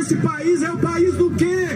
esse 0.00 0.16
país 0.16 0.62
é 0.62 0.70
o 0.70 0.78
país 0.78 1.14
do 1.14 1.30
quê? 1.32 1.66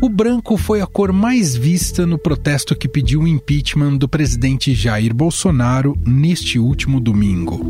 O 0.00 0.08
branco 0.08 0.56
foi 0.56 0.80
a 0.80 0.86
cor 0.86 1.12
mais 1.12 1.54
vista 1.54 2.06
no 2.06 2.18
protesto 2.18 2.74
que 2.74 2.88
pediu 2.88 3.20
o 3.20 3.28
impeachment 3.28 3.96
do 3.96 4.08
presidente 4.08 4.74
Jair 4.74 5.14
Bolsonaro 5.14 5.94
neste 6.06 6.58
último 6.58 7.00
domingo. 7.00 7.60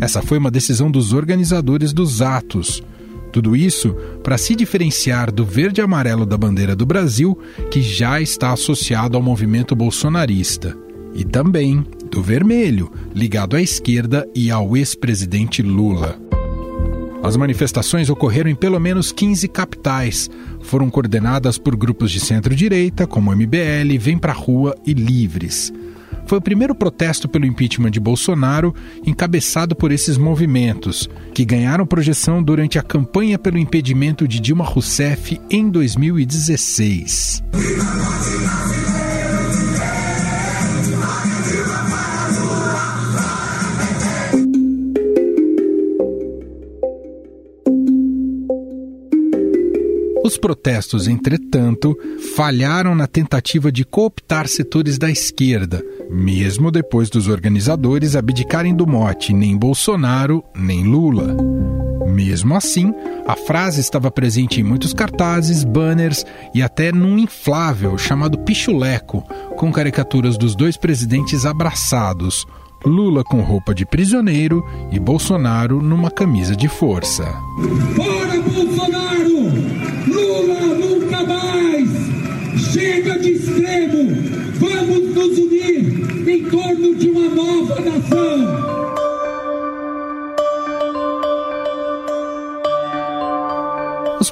Essa 0.00 0.22
foi 0.22 0.38
uma 0.38 0.50
decisão 0.50 0.90
dos 0.90 1.12
organizadores 1.12 1.92
dos 1.92 2.20
atos. 2.22 2.82
Tudo 3.32 3.54
isso 3.54 3.94
para 4.22 4.36
se 4.36 4.54
diferenciar 4.56 5.30
do 5.30 5.44
verde 5.44 5.80
amarelo 5.80 6.26
da 6.26 6.36
bandeira 6.36 6.74
do 6.74 6.84
Brasil, 6.84 7.38
que 7.70 7.80
já 7.80 8.20
está 8.20 8.52
associado 8.52 9.16
ao 9.16 9.22
movimento 9.22 9.76
bolsonarista, 9.76 10.76
e 11.14 11.24
também 11.24 11.84
do 12.10 12.22
vermelho, 12.22 12.90
ligado 13.14 13.56
à 13.56 13.62
esquerda 13.62 14.28
e 14.34 14.50
ao 14.50 14.76
ex-presidente 14.76 15.62
Lula. 15.62 16.18
As 17.22 17.36
manifestações 17.36 18.08
ocorreram 18.08 18.50
em 18.50 18.54
pelo 18.54 18.80
menos 18.80 19.12
15 19.12 19.46
capitais. 19.48 20.30
Foram 20.62 20.88
coordenadas 20.88 21.58
por 21.58 21.76
grupos 21.76 22.10
de 22.10 22.18
centro-direita, 22.18 23.06
como 23.06 23.30
MBL, 23.30 23.98
Vem 23.98 24.18
Pra 24.18 24.32
Rua 24.32 24.74
e 24.86 24.94
Livres 24.94 25.72
foi 26.30 26.38
o 26.38 26.40
primeiro 26.40 26.76
protesto 26.76 27.28
pelo 27.28 27.44
impeachment 27.44 27.90
de 27.90 27.98
Bolsonaro 27.98 28.72
encabeçado 29.04 29.74
por 29.74 29.90
esses 29.90 30.16
movimentos, 30.16 31.10
que 31.34 31.44
ganharam 31.44 31.84
projeção 31.84 32.40
durante 32.40 32.78
a 32.78 32.84
campanha 32.84 33.36
pelo 33.36 33.58
impedimento 33.58 34.28
de 34.28 34.38
Dilma 34.38 34.64
Rousseff 34.64 35.40
em 35.50 35.68
2016. 35.68 37.42
Protestos, 50.40 51.06
entretanto, 51.06 51.96
falharam 52.34 52.94
na 52.94 53.06
tentativa 53.06 53.70
de 53.70 53.84
cooptar 53.84 54.48
setores 54.48 54.98
da 54.98 55.10
esquerda, 55.10 55.84
mesmo 56.10 56.70
depois 56.70 57.10
dos 57.10 57.28
organizadores 57.28 58.16
abdicarem 58.16 58.74
do 58.74 58.86
mote 58.86 59.32
nem 59.32 59.56
Bolsonaro 59.56 60.42
nem 60.56 60.82
Lula. 60.84 61.36
Mesmo 62.06 62.56
assim, 62.56 62.92
a 63.26 63.36
frase 63.36 63.80
estava 63.80 64.10
presente 64.10 64.60
em 64.60 64.64
muitos 64.64 64.92
cartazes, 64.92 65.62
banners 65.62 66.24
e 66.54 66.62
até 66.62 66.90
num 66.90 67.18
inflável 67.18 67.96
chamado 67.96 68.38
Pichuleco, 68.38 69.22
com 69.56 69.70
caricaturas 69.70 70.36
dos 70.36 70.56
dois 70.56 70.76
presidentes 70.76 71.46
abraçados, 71.46 72.46
Lula 72.84 73.22
com 73.22 73.42
roupa 73.42 73.74
de 73.74 73.84
prisioneiro 73.84 74.64
e 74.90 74.98
Bolsonaro 74.98 75.82
numa 75.82 76.10
camisa 76.10 76.56
de 76.56 76.66
força. 76.66 77.24
Bolsonaro! 77.94 78.59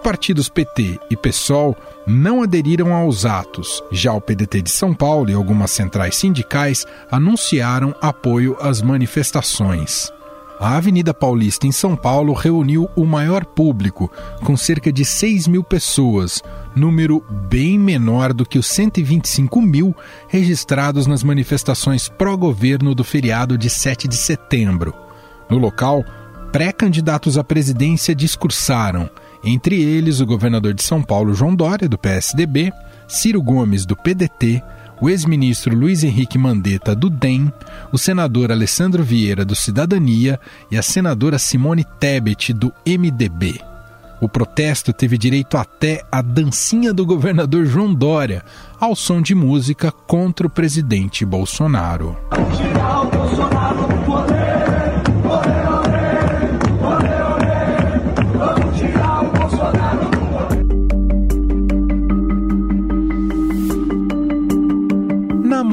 Partidos 0.09 0.49
PT 0.49 0.99
e 1.11 1.17
PSOL 1.19 1.77
não 2.07 2.43
aderiram 2.43 2.95
aos 2.95 3.27
atos. 3.27 3.83
Já 3.93 4.11
o 4.15 4.23
PDT 4.23 4.63
de 4.63 4.71
São 4.71 4.95
Paulo 4.95 5.29
e 5.29 5.35
algumas 5.35 5.71
centrais 5.71 6.17
sindicais 6.17 6.87
anunciaram 7.11 7.95
apoio 8.01 8.57
às 8.59 8.81
manifestações 8.81 10.11
a 10.59 10.77
Avenida 10.77 11.15
Paulista 11.15 11.69
em 11.69 11.73
São 11.73 11.95
Paulo 11.95 12.33
reuniu 12.33 12.91
o 12.97 13.07
maior 13.07 13.45
público, 13.45 14.11
com 14.43 14.57
cerca 14.57 14.93
de 14.93 15.05
6 15.05 15.47
mil 15.47 15.63
pessoas, 15.63 16.43
número 16.75 17.25
bem 17.49 17.79
menor 17.79 18.33
do 18.33 18.45
que 18.45 18.59
os 18.59 18.67
125 18.67 19.63
mil 19.63 19.95
registrados 20.27 21.07
nas 21.07 21.23
manifestações 21.23 22.09
pró-governo 22.09 22.93
do 22.93 23.05
feriado 23.05 23.57
de 23.57 23.71
7 23.71 24.09
de 24.09 24.17
setembro. 24.17 24.93
No 25.49 25.59
local, 25.59 26.05
pré-candidatos 26.51 27.39
à 27.39 27.45
presidência 27.45 28.13
discursaram, 28.13 29.09
entre 29.45 29.81
eles 29.81 30.21
o 30.21 30.27
governador 30.27 30.75
de 30.75 30.83
São 30.83 31.03
Paulo, 31.03 31.35
João 31.35 31.55
Dória, 31.55 31.89
do 31.89 31.99
PSDB, 31.99 32.73
Ciro 33.07 33.43
Gomes, 33.43 33.87
do 33.87 33.97
PDT, 33.97 34.63
o 35.01 35.09
ex-ministro 35.09 35.77
Luiz 35.77 36.03
Henrique 36.03 36.37
Mandetta, 36.37 36.95
do 36.95 37.09
DEM, 37.09 37.53
o 37.93 37.99
senador 37.99 38.51
Alessandro 38.51 39.03
Vieira, 39.03 39.45
do 39.45 39.55
Cidadania, 39.55 40.41
e 40.71 40.77
a 40.77 40.83
senadora 40.83 41.39
Simone 41.39 41.85
Tebet, 41.99 42.53
do 42.53 42.73
MDB. 42.85 43.61
O 44.21 44.29
protesto 44.29 44.93
teve 44.93 45.17
direito 45.17 45.57
até 45.57 46.03
a 46.11 46.21
dancinha 46.21 46.93
do 46.93 47.07
governador 47.07 47.65
João 47.65 47.95
Dória, 47.95 48.45
ao 48.81 48.97
som 48.97 49.23
de 49.23 49.35
música 49.35 49.93
contra 49.93 50.47
o 50.47 50.51
presidente 50.51 51.25
Bolsonaro. 51.25 52.17
Tirar 52.57 53.03
o 53.03 53.11
Bolsonaro 53.11 53.88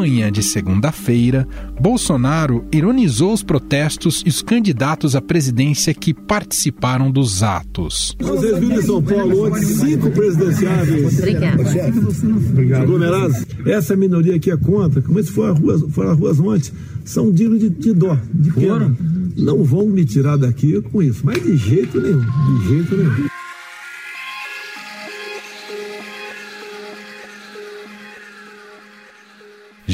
manhã 0.05 0.31
de 0.31 0.43
segunda-feira, 0.43 1.47
Bolsonaro 1.81 2.63
ironizou 2.71 3.33
os 3.33 3.41
protestos 3.41 4.21
e 4.23 4.29
os 4.29 4.43
candidatos 4.43 5.15
à 5.15 5.21
presidência 5.21 5.95
que 5.95 6.13
participaram 6.13 7.09
dos 7.09 7.41
atos. 7.41 8.15
Vocês 8.21 8.59
viram 8.59 8.75
em 8.77 8.81
São 8.83 9.01
Paulo 9.01 9.47
ontem 9.47 9.65
cinco 9.65 10.11
presidenciáveis 10.11 11.19
aglomerados. 12.79 13.45
Essa 13.65 13.95
minoria 13.95 14.35
aqui 14.35 14.51
é 14.51 14.57
contra, 14.57 15.01
como 15.01 15.21
se 15.23 15.31
for 15.31 15.57
ruas, 15.57 15.81
for 15.89 16.05
as 16.05 16.19
ruas 16.19 16.39
ontem, 16.39 16.71
são 17.03 17.31
dignos 17.31 17.59
de, 17.59 17.71
de 17.71 17.91
dó, 17.91 18.15
de 18.31 18.51
pena. 18.51 18.95
Não 19.35 19.63
vão 19.63 19.87
me 19.87 20.05
tirar 20.05 20.37
daqui 20.37 20.79
com 20.83 21.01
isso, 21.01 21.21
mas 21.23 21.41
de 21.41 21.57
jeito 21.57 21.99
nenhum, 21.99 22.21
de 22.21 22.67
jeito 22.69 22.95
nenhum. 22.95 23.34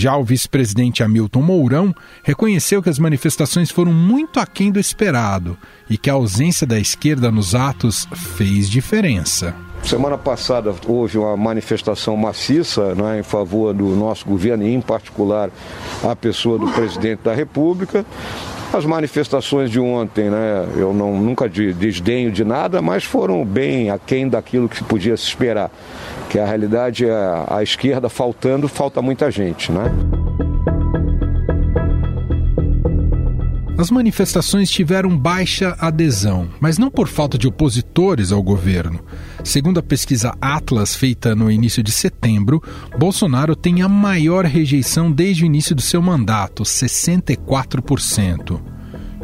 Já 0.01 0.17
o 0.17 0.23
vice-presidente 0.23 1.03
Hamilton 1.03 1.43
Mourão 1.43 1.95
reconheceu 2.23 2.81
que 2.81 2.89
as 2.89 2.97
manifestações 2.97 3.69
foram 3.69 3.93
muito 3.93 4.39
aquém 4.39 4.71
do 4.71 4.79
esperado 4.79 5.55
e 5.87 5.95
que 5.95 6.09
a 6.09 6.13
ausência 6.13 6.65
da 6.65 6.79
esquerda 6.79 7.29
nos 7.29 7.53
atos 7.53 8.07
fez 8.35 8.67
diferença. 8.67 9.53
Semana 9.83 10.17
passada 10.17 10.73
houve 10.87 11.19
uma 11.19 11.37
manifestação 11.37 12.17
maciça 12.17 12.95
né, 12.95 13.19
em 13.19 13.23
favor 13.23 13.75
do 13.75 13.89
nosso 13.89 14.25
governo, 14.25 14.63
e 14.63 14.73
em 14.73 14.81
particular 14.81 15.51
a 16.03 16.15
pessoa 16.15 16.57
do 16.57 16.67
presidente 16.69 17.19
da 17.23 17.35
República. 17.35 18.03
As 18.73 18.85
manifestações 18.85 19.69
de 19.69 19.79
ontem, 19.79 20.31
né, 20.31 20.67
eu 20.77 20.95
não, 20.95 21.21
nunca 21.21 21.47
desdenho 21.47 22.31
de 22.31 22.43
nada, 22.43 22.81
mas 22.81 23.03
foram 23.03 23.45
bem 23.45 23.91
aquém 23.91 24.27
daquilo 24.27 24.67
que 24.67 24.77
se 24.77 24.83
podia 24.83 25.15
se 25.15 25.27
esperar 25.27 25.69
que 26.31 26.39
a 26.39 26.45
realidade 26.45 27.05
é 27.05 27.43
a 27.45 27.61
esquerda 27.61 28.07
faltando, 28.07 28.69
falta 28.69 29.01
muita 29.01 29.29
gente, 29.29 29.69
né? 29.69 29.91
As 33.77 33.91
manifestações 33.91 34.69
tiveram 34.69 35.17
baixa 35.17 35.75
adesão, 35.77 36.47
mas 36.61 36.77
não 36.77 36.89
por 36.89 37.09
falta 37.09 37.37
de 37.37 37.49
opositores 37.49 38.31
ao 38.31 38.41
governo. 38.41 39.01
Segundo 39.43 39.81
a 39.81 39.83
pesquisa 39.83 40.33
Atlas, 40.39 40.95
feita 40.95 41.35
no 41.35 41.51
início 41.51 41.83
de 41.83 41.91
setembro, 41.91 42.63
Bolsonaro 42.97 43.53
tem 43.53 43.81
a 43.81 43.89
maior 43.89 44.45
rejeição 44.45 45.11
desde 45.11 45.43
o 45.43 45.45
início 45.45 45.75
do 45.75 45.81
seu 45.81 46.01
mandato, 46.01 46.63
64%. 46.63 48.70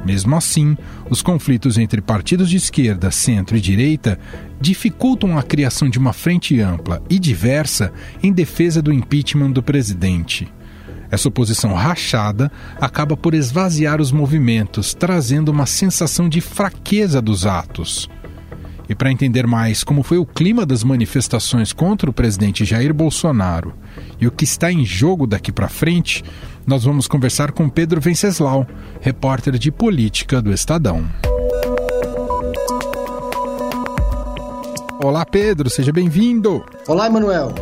Mesmo 0.08 0.38
assim, 0.38 0.78
os 1.10 1.22
conflitos 1.22 1.78
entre 1.78 2.00
partidos 2.00 2.50
de 2.50 2.56
esquerda, 2.56 3.12
centro 3.12 3.58
e 3.58 3.60
direita 3.60 4.18
dificultam 4.58 5.38
a 5.38 5.44
criação 5.44 5.90
de 5.90 6.00
uma 6.00 6.14
frente 6.14 6.62
ampla 6.62 7.04
e 7.10 7.20
diversa 7.20 7.92
em 8.24 8.32
defesa 8.32 8.82
do 8.82 8.94
impeachment 8.94 9.52
do 9.52 9.62
presidente. 9.62 10.48
Essa 11.12 11.28
oposição 11.28 11.74
rachada 11.74 12.50
acaba 12.80 13.18
por 13.18 13.34
esvaziar 13.34 14.00
os 14.00 14.10
movimentos, 14.10 14.94
trazendo 14.94 15.50
uma 15.50 15.66
sensação 15.66 16.30
de 16.30 16.40
fraqueza 16.40 17.22
dos 17.22 17.46
atos. 17.46 18.10
E 18.88 18.96
para 18.96 19.12
entender 19.12 19.46
mais 19.46 19.84
como 19.84 20.04
foi 20.04 20.18
o 20.18 20.26
clima 20.26 20.66
das 20.66 20.86
manifestações 20.86 21.74
contra 21.74 22.10
o 22.10 22.14
presidente 22.14 22.64
Jair 22.64 22.94
Bolsonaro 22.94 23.74
e 24.20 24.28
o 24.28 24.32
que 24.32 24.44
está 24.44 24.72
em 24.72 24.86
jogo 24.86 25.28
daqui 25.28 25.52
para 25.52 25.70
frente, 25.70 26.24
nós 26.66 26.84
vamos 26.84 27.08
conversar 27.08 27.52
com 27.52 27.70
Pedro 27.70 28.02
Venceslau, 28.02 28.68
repórter 29.00 29.58
de 29.58 29.72
política 29.72 30.42
do 30.42 30.52
Estadão. 30.52 31.06
Olá, 35.04 35.26
Pedro, 35.26 35.70
seja 35.70 35.92
bem-vindo. 35.92 36.66
Olá, 36.88 37.06
Emanuel. 37.06 37.54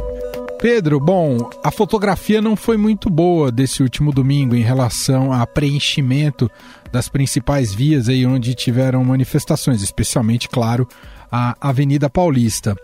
Pedro, 0.62 1.00
bom, 1.00 1.50
a 1.64 1.70
fotografia 1.70 2.42
não 2.42 2.56
foi 2.56 2.78
muito 2.78 3.10
boa 3.10 3.52
desse 3.52 3.84
último 3.84 4.12
domingo 4.12 4.56
em 4.56 4.62
relação 4.62 5.32
a 5.32 5.46
preenchimento 5.46 6.50
das 6.92 7.10
principais 7.10 7.74
vias 7.74 8.08
aí 8.08 8.26
onde 8.26 8.56
tiveram 8.56 9.04
manifestações, 9.04 9.84
especialmente, 9.84 10.48
claro, 10.50 10.88
a 11.36 11.56
Avenida 11.60 12.10
Paulista. 12.10 12.76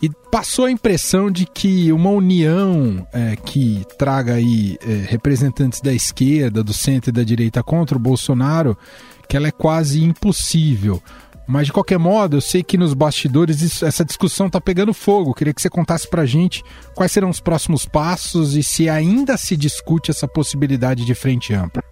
E 0.00 0.08
passou 0.30 0.64
a 0.64 0.70
impressão 0.70 1.30
de 1.30 1.44
que 1.44 1.92
uma 1.92 2.08
união 2.08 3.06
é, 3.12 3.36
que 3.36 3.84
traga 3.98 4.34
aí 4.34 4.78
é, 4.80 5.04
representantes 5.06 5.82
da 5.82 5.92
esquerda, 5.92 6.62
do 6.62 6.72
centro 6.72 7.10
e 7.10 7.12
da 7.12 7.22
direita 7.22 7.62
contra 7.62 7.98
o 7.98 8.00
Bolsonaro, 8.00 8.78
que 9.28 9.36
ela 9.36 9.48
é 9.48 9.52
quase 9.52 10.02
impossível. 10.02 11.02
Mas 11.46 11.66
de 11.66 11.72
qualquer 11.72 11.98
modo, 11.98 12.36
eu 12.36 12.40
sei 12.40 12.62
que 12.62 12.78
nos 12.78 12.94
bastidores 12.94 13.60
isso, 13.60 13.84
essa 13.84 14.04
discussão 14.04 14.46
está 14.46 14.60
pegando 14.60 14.94
fogo. 14.94 15.34
queria 15.34 15.52
que 15.52 15.60
você 15.60 15.70
contasse 15.70 16.08
para 16.08 16.22
a 16.22 16.26
gente 16.26 16.62
quais 16.94 17.12
serão 17.12 17.28
os 17.28 17.40
próximos 17.40 17.84
passos 17.84 18.54
e 18.54 18.62
se 18.62 18.88
ainda 18.88 19.36
se 19.36 19.56
discute 19.56 20.10
essa 20.10 20.26
possibilidade 20.26 21.04
de 21.04 21.14
frente 21.14 21.52
ampla. 21.52 21.82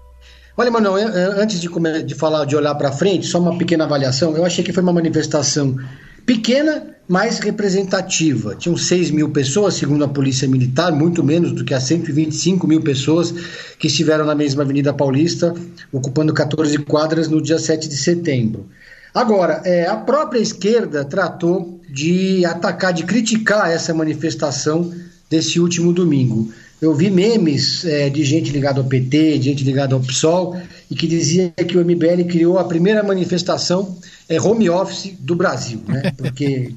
Olha, 0.58 0.70
Manuel, 0.70 1.08
antes 1.38 1.60
de, 1.60 1.68
de 2.04 2.14
falar 2.14 2.46
de 2.46 2.56
olhar 2.56 2.74
para 2.74 2.90
frente, 2.90 3.26
só 3.26 3.38
uma 3.38 3.58
pequena 3.58 3.84
avaliação. 3.84 4.34
Eu 4.34 4.44
achei 4.44 4.64
que 4.64 4.72
foi 4.72 4.82
uma 4.82 4.92
manifestação 4.92 5.76
pequena, 6.26 6.96
mas 7.08 7.38
representativa. 7.38 8.56
Tinham 8.56 8.76
6 8.76 9.12
mil 9.12 9.30
pessoas, 9.30 9.74
segundo 9.74 10.04
a 10.04 10.08
Polícia 10.08 10.48
Militar, 10.48 10.90
muito 10.90 11.22
menos 11.22 11.52
do 11.52 11.64
que 11.64 11.72
as 11.72 11.84
125 11.84 12.66
mil 12.66 12.82
pessoas 12.82 13.32
que 13.78 13.86
estiveram 13.86 14.26
na 14.26 14.34
mesma 14.34 14.64
Avenida 14.64 14.92
Paulista, 14.92 15.54
ocupando 15.92 16.34
14 16.34 16.76
quadras 16.78 17.28
no 17.28 17.40
dia 17.40 17.60
7 17.60 17.88
de 17.88 17.96
setembro. 17.96 18.66
Agora, 19.14 19.62
é, 19.64 19.86
a 19.86 19.96
própria 19.96 20.40
esquerda 20.40 21.04
tratou 21.04 21.80
de 21.88 22.44
atacar, 22.44 22.92
de 22.92 23.04
criticar 23.04 23.70
essa 23.70 23.94
manifestação 23.94 24.92
desse 25.30 25.60
último 25.60 25.92
domingo. 25.92 26.52
Eu 26.80 26.94
vi 26.94 27.10
memes 27.10 27.84
é, 27.84 28.10
de 28.10 28.22
gente 28.22 28.50
ligada 28.50 28.80
ao 28.80 28.86
PT, 28.86 29.38
de 29.38 29.44
gente 29.44 29.64
ligada 29.64 29.94
ao 29.94 30.00
PSOL, 30.00 30.60
e 30.90 30.94
que 30.94 31.06
dizia 31.06 31.50
que 31.50 31.76
o 31.76 31.80
MBL 31.80 32.24
criou 32.28 32.58
a 32.58 32.64
primeira 32.64 33.02
manifestação 33.02 33.96
é, 34.28 34.40
home 34.40 34.68
office 34.68 35.14
do 35.18 35.34
Brasil, 35.34 35.80
né? 35.88 36.12
porque, 36.18 36.72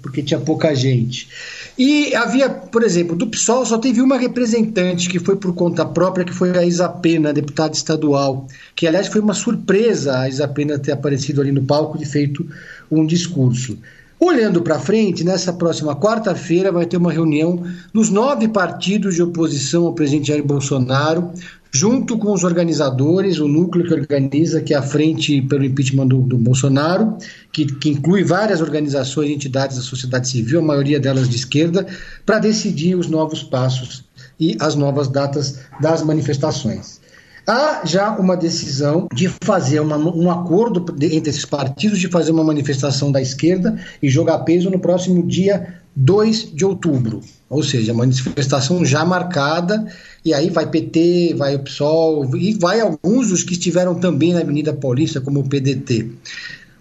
porque 0.00 0.22
tinha 0.22 0.40
pouca 0.40 0.74
gente. 0.74 1.28
E 1.76 2.14
havia, 2.14 2.48
por 2.48 2.82
exemplo, 2.82 3.14
do 3.14 3.26
PSOL 3.26 3.66
só 3.66 3.78
teve 3.78 4.00
uma 4.00 4.16
representante 4.16 5.08
que 5.08 5.18
foi 5.18 5.36
por 5.36 5.54
conta 5.54 5.84
própria, 5.84 6.24
que 6.24 6.32
foi 6.32 6.56
a 6.56 6.64
Isa 6.64 6.88
Pena, 6.88 7.32
deputada 7.32 7.74
estadual, 7.74 8.46
que 8.74 8.86
aliás 8.86 9.08
foi 9.08 9.20
uma 9.20 9.34
surpresa 9.34 10.20
a 10.20 10.28
Isa 10.28 10.48
Pena 10.48 10.78
ter 10.78 10.92
aparecido 10.92 11.40
ali 11.40 11.52
no 11.52 11.64
palco 11.64 12.00
e 12.00 12.06
feito 12.06 12.48
um 12.90 13.04
discurso. 13.04 13.76
Olhando 14.18 14.62
para 14.62 14.78
frente, 14.78 15.24
nessa 15.24 15.52
próxima 15.52 15.94
quarta-feira 15.96 16.70
vai 16.70 16.86
ter 16.86 16.96
uma 16.96 17.12
reunião 17.12 17.62
dos 17.92 18.10
nove 18.10 18.48
partidos 18.48 19.14
de 19.14 19.22
oposição 19.22 19.86
ao 19.86 19.92
presidente 19.92 20.28
Jair 20.28 20.44
Bolsonaro, 20.44 21.30
junto 21.72 22.16
com 22.16 22.32
os 22.32 22.44
organizadores, 22.44 23.40
o 23.40 23.48
núcleo 23.48 23.84
que 23.84 23.92
organiza, 23.92 24.60
que 24.60 24.72
é 24.72 24.76
a 24.76 24.82
Frente 24.82 25.42
pelo 25.42 25.64
Impeachment 25.64 26.06
do, 26.06 26.20
do 26.20 26.38
Bolsonaro, 26.38 27.18
que, 27.52 27.66
que, 27.66 27.90
inclui 27.90 28.22
várias 28.22 28.60
organizações 28.60 29.28
e 29.28 29.34
entidades 29.34 29.76
da 29.76 29.82
sociedade 29.82 30.28
civil, 30.28 30.60
a 30.60 30.62
maioria 30.62 31.00
delas 31.00 31.28
de 31.28 31.34
esquerda, 31.34 31.84
para 32.24 32.38
decidir 32.38 32.94
os 32.94 33.08
novos 33.08 33.42
passos 33.42 34.04
e 34.38 34.56
as 34.60 34.76
novas 34.76 35.08
datas 35.08 35.58
das 35.80 36.02
manifestações. 36.02 37.00
Há 37.46 37.82
já 37.84 38.10
uma 38.16 38.36
decisão 38.36 39.06
de 39.12 39.28
fazer 39.28 39.80
uma, 39.80 39.98
um 39.98 40.30
acordo 40.30 40.84
entre 41.02 41.28
esses 41.28 41.44
partidos 41.44 41.98
de 41.98 42.08
fazer 42.08 42.32
uma 42.32 42.44
manifestação 42.44 43.12
da 43.12 43.20
esquerda 43.20 43.78
e 44.02 44.08
jogar 44.08 44.38
peso 44.40 44.70
no 44.70 44.78
próximo 44.78 45.22
dia 45.26 45.74
2 45.94 46.54
de 46.54 46.64
outubro. 46.64 47.20
Ou 47.48 47.62
seja, 47.62 47.92
manifestação 47.92 48.84
já 48.84 49.04
marcada, 49.04 49.86
e 50.24 50.32
aí 50.32 50.48
vai 50.48 50.68
PT, 50.68 51.34
vai 51.36 51.54
o 51.54 51.60
PSOL, 51.60 52.34
e 52.34 52.54
vai 52.54 52.80
alguns 52.80 53.28
dos 53.28 53.42
que 53.42 53.52
estiveram 53.52 53.94
também 53.94 54.32
na 54.32 54.40
Avenida 54.40 54.72
Paulista, 54.72 55.20
como 55.20 55.40
o 55.40 55.48
PDT. 55.48 56.10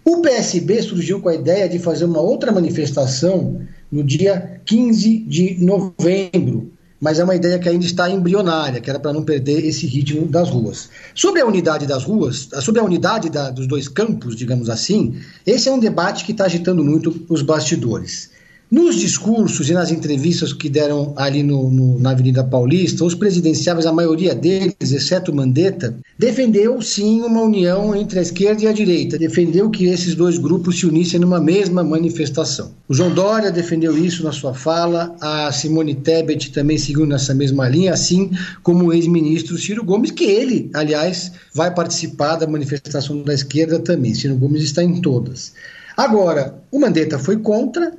O 0.06 0.22
PSB 0.22 0.82
surgiu 0.82 1.22
com 1.22 1.30
a 1.30 1.36
ideia 1.36 1.68
de 1.70 1.80
fazer 1.80 2.06
uma 2.06 2.20
outra 2.20 2.52
manifestação 2.52 3.62
no 3.92 4.04
dia 4.04 4.60
15 4.66 5.20
de 5.20 5.64
novembro, 5.64 6.73
mas 7.04 7.20
é 7.20 7.24
uma 7.26 7.36
ideia 7.36 7.60
que 7.60 7.68
ainda 7.68 7.86
está 7.86 8.10
embrionária, 8.10 8.80
que 8.80 8.90
era 8.90 8.98
para 8.98 9.12
não 9.12 9.26
perder 9.26 9.66
esse 9.66 9.86
ritmo 9.86 10.26
das 10.26 10.50
ruas. 10.50 10.88
Sobre 11.14 11.42
a 11.42 11.46
unidade 11.46 11.86
das 11.86 12.06
ruas, 12.06 12.48
sobre 12.62 12.80
a 12.80 12.84
unidade 12.86 13.30
da, 13.30 13.52
dos 13.52 13.68
dois 13.68 13.90
campos, 13.90 14.38
digamos 14.38 14.70
assim, 14.70 15.20
esse 15.46 15.68
é 15.68 15.72
um 15.74 15.80
debate 15.80 16.24
que 16.24 16.32
está 16.32 16.46
agitando 16.46 16.82
muito 16.82 17.26
os 17.28 17.42
bastidores. 17.42 18.30
Nos 18.74 18.96
discursos 18.96 19.70
e 19.70 19.74
nas 19.74 19.92
entrevistas 19.92 20.52
que 20.52 20.68
deram 20.68 21.14
ali 21.16 21.44
no, 21.44 21.70
no, 21.70 22.00
na 22.00 22.10
Avenida 22.10 22.44
Paulista, 22.44 23.06
os 23.06 23.14
presidenciáveis, 23.14 23.86
a 23.86 23.94
maioria 23.94 24.34
deles, 24.34 24.92
exceto 24.92 25.32
Mandetta, 25.32 25.96
defendeu 26.18 26.82
sim 26.82 27.22
uma 27.22 27.44
união 27.44 27.96
entre 27.96 28.18
a 28.18 28.24
esquerda 28.24 28.64
e 28.64 28.68
a 28.68 28.74
direita, 28.74 29.20
defendeu 29.20 29.70
que 29.70 29.86
esses 29.86 30.16
dois 30.16 30.40
grupos 30.40 30.80
se 30.80 30.88
unissem 30.88 31.20
numa 31.20 31.40
mesma 31.40 31.84
manifestação. 31.84 32.72
O 32.90 32.96
João 32.96 33.14
Dória 33.14 33.52
defendeu 33.52 33.96
isso 33.96 34.24
na 34.24 34.32
sua 34.32 34.56
fala, 34.56 35.16
a 35.22 35.52
Simone 35.52 35.94
Tebet 35.94 36.52
também 36.52 36.80
seguiu 36.80 37.06
nessa 37.06 37.32
mesma 37.32 37.70
linha, 37.70 37.94
assim 37.94 38.32
como 38.64 38.86
o 38.86 38.94
ex-ministro 38.94 39.56
Ciro 39.56 39.84
Gomes, 39.84 40.10
que 40.10 40.24
ele, 40.24 40.72
aliás, 40.74 41.32
vai 41.54 41.72
participar 41.72 42.38
da 42.38 42.48
manifestação 42.48 43.22
da 43.22 43.36
esquerda 43.36 43.78
também. 43.78 44.16
Ciro 44.16 44.36
Gomes 44.36 44.64
está 44.64 44.84
em 44.84 45.00
todas. 45.00 45.54
Agora, 45.96 46.56
o 46.72 46.80
Mandetta 46.80 47.20
foi 47.20 47.38
contra 47.38 47.94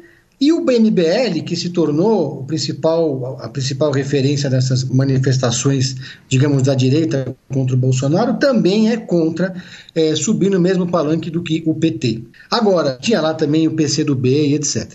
e 0.45 0.53
o 0.53 0.61
BMBL, 0.61 1.41
que 1.43 1.57
se 1.57 1.71
tornou 1.71 2.41
o 2.41 2.45
principal, 2.45 3.39
a 3.41 3.49
principal 3.49 3.91
referência 3.91 4.51
dessas 4.51 4.85
manifestações, 4.85 5.97
digamos, 6.29 6.63
da 6.63 6.75
direita 6.75 7.35
contra 7.51 7.75
o 7.75 7.79
Bolsonaro, 7.79 8.35
também 8.35 8.91
é 8.91 8.99
contra 8.99 9.55
é, 9.95 10.15
subir 10.15 10.51
no 10.51 10.61
mesmo 10.61 10.87
palanque 10.87 11.31
do 11.31 11.43
que 11.43 11.63
o 11.65 11.75
PT. 11.75 12.25
Agora, 12.51 12.99
tinha 13.01 13.23
lá 13.23 13.33
também 13.33 13.67
o 13.67 13.75
PCdoB 13.75 14.29
e 14.29 14.55
etc. 14.55 14.93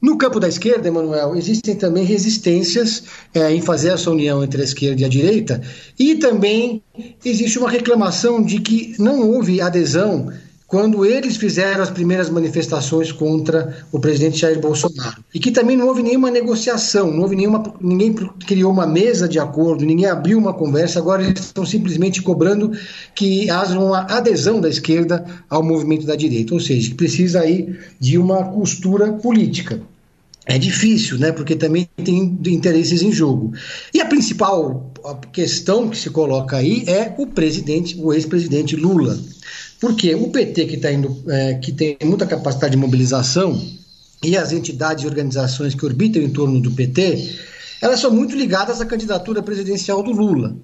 No 0.00 0.16
campo 0.16 0.40
da 0.40 0.48
esquerda, 0.48 0.88
Emanuel, 0.88 1.36
existem 1.36 1.76
também 1.76 2.04
resistências 2.04 3.02
é, 3.34 3.52
em 3.52 3.60
fazer 3.60 3.90
essa 3.90 4.10
união 4.10 4.42
entre 4.42 4.62
a 4.62 4.64
esquerda 4.64 5.02
e 5.02 5.04
a 5.04 5.08
direita, 5.08 5.60
e 5.98 6.14
também 6.14 6.82
existe 7.22 7.58
uma 7.58 7.68
reclamação 7.68 8.42
de 8.42 8.58
que 8.60 8.94
não 8.98 9.28
houve 9.28 9.60
adesão 9.60 10.32
quando 10.68 11.06
eles 11.06 11.38
fizeram 11.38 11.82
as 11.82 11.88
primeiras 11.88 12.28
manifestações 12.28 13.10
contra 13.10 13.78
o 13.90 13.98
presidente 13.98 14.38
Jair 14.38 14.60
Bolsonaro. 14.60 15.24
E 15.34 15.40
que 15.40 15.50
também 15.50 15.74
não 15.74 15.86
houve 15.86 16.02
nenhuma 16.02 16.30
negociação, 16.30 17.10
não 17.10 17.22
houve 17.22 17.34
nenhuma, 17.34 17.74
ninguém 17.80 18.12
criou 18.46 18.70
uma 18.70 18.86
mesa 18.86 19.26
de 19.26 19.38
acordo, 19.38 19.86
ninguém 19.86 20.04
abriu 20.04 20.36
uma 20.36 20.52
conversa, 20.52 20.98
agora 20.98 21.24
eles 21.24 21.40
estão 21.40 21.64
simplesmente 21.64 22.20
cobrando 22.20 22.72
que 23.14 23.48
haja 23.48 23.80
uma 23.80 24.00
adesão 24.00 24.60
da 24.60 24.68
esquerda 24.68 25.24
ao 25.48 25.62
movimento 25.62 26.06
da 26.06 26.14
direita, 26.14 26.52
ou 26.52 26.60
seja, 26.60 26.94
precisa 26.94 27.40
aí 27.40 27.74
de 27.98 28.18
uma 28.18 28.44
costura 28.44 29.10
política. 29.14 29.80
É 30.48 30.56
difícil, 30.56 31.18
né? 31.18 31.30
Porque 31.30 31.54
também 31.54 31.86
tem 32.02 32.38
interesses 32.46 33.02
em 33.02 33.12
jogo. 33.12 33.52
E 33.92 34.00
a 34.00 34.06
principal 34.06 34.90
questão 35.30 35.90
que 35.90 35.98
se 35.98 36.08
coloca 36.08 36.56
aí 36.56 36.84
é 36.86 37.14
o 37.18 37.26
presidente, 37.26 37.94
o 38.00 38.14
ex-presidente 38.14 38.74
Lula. 38.74 39.20
Porque 39.78 40.14
o 40.14 40.30
PT, 40.30 40.64
que, 40.64 40.78
tá 40.78 40.90
indo, 40.90 41.22
é, 41.28 41.54
que 41.54 41.70
tem 41.70 41.98
muita 42.02 42.24
capacidade 42.24 42.72
de 42.72 42.78
mobilização, 42.78 43.60
e 44.24 44.38
as 44.38 44.50
entidades 44.50 45.04
e 45.04 45.06
organizações 45.06 45.74
que 45.74 45.84
orbitam 45.84 46.22
em 46.22 46.30
torno 46.30 46.58
do 46.60 46.70
PT, 46.70 47.28
elas 47.82 48.00
são 48.00 48.10
muito 48.10 48.34
ligadas 48.34 48.80
à 48.80 48.86
candidatura 48.86 49.42
presidencial 49.42 50.02
do 50.02 50.12
Lula. 50.12 50.56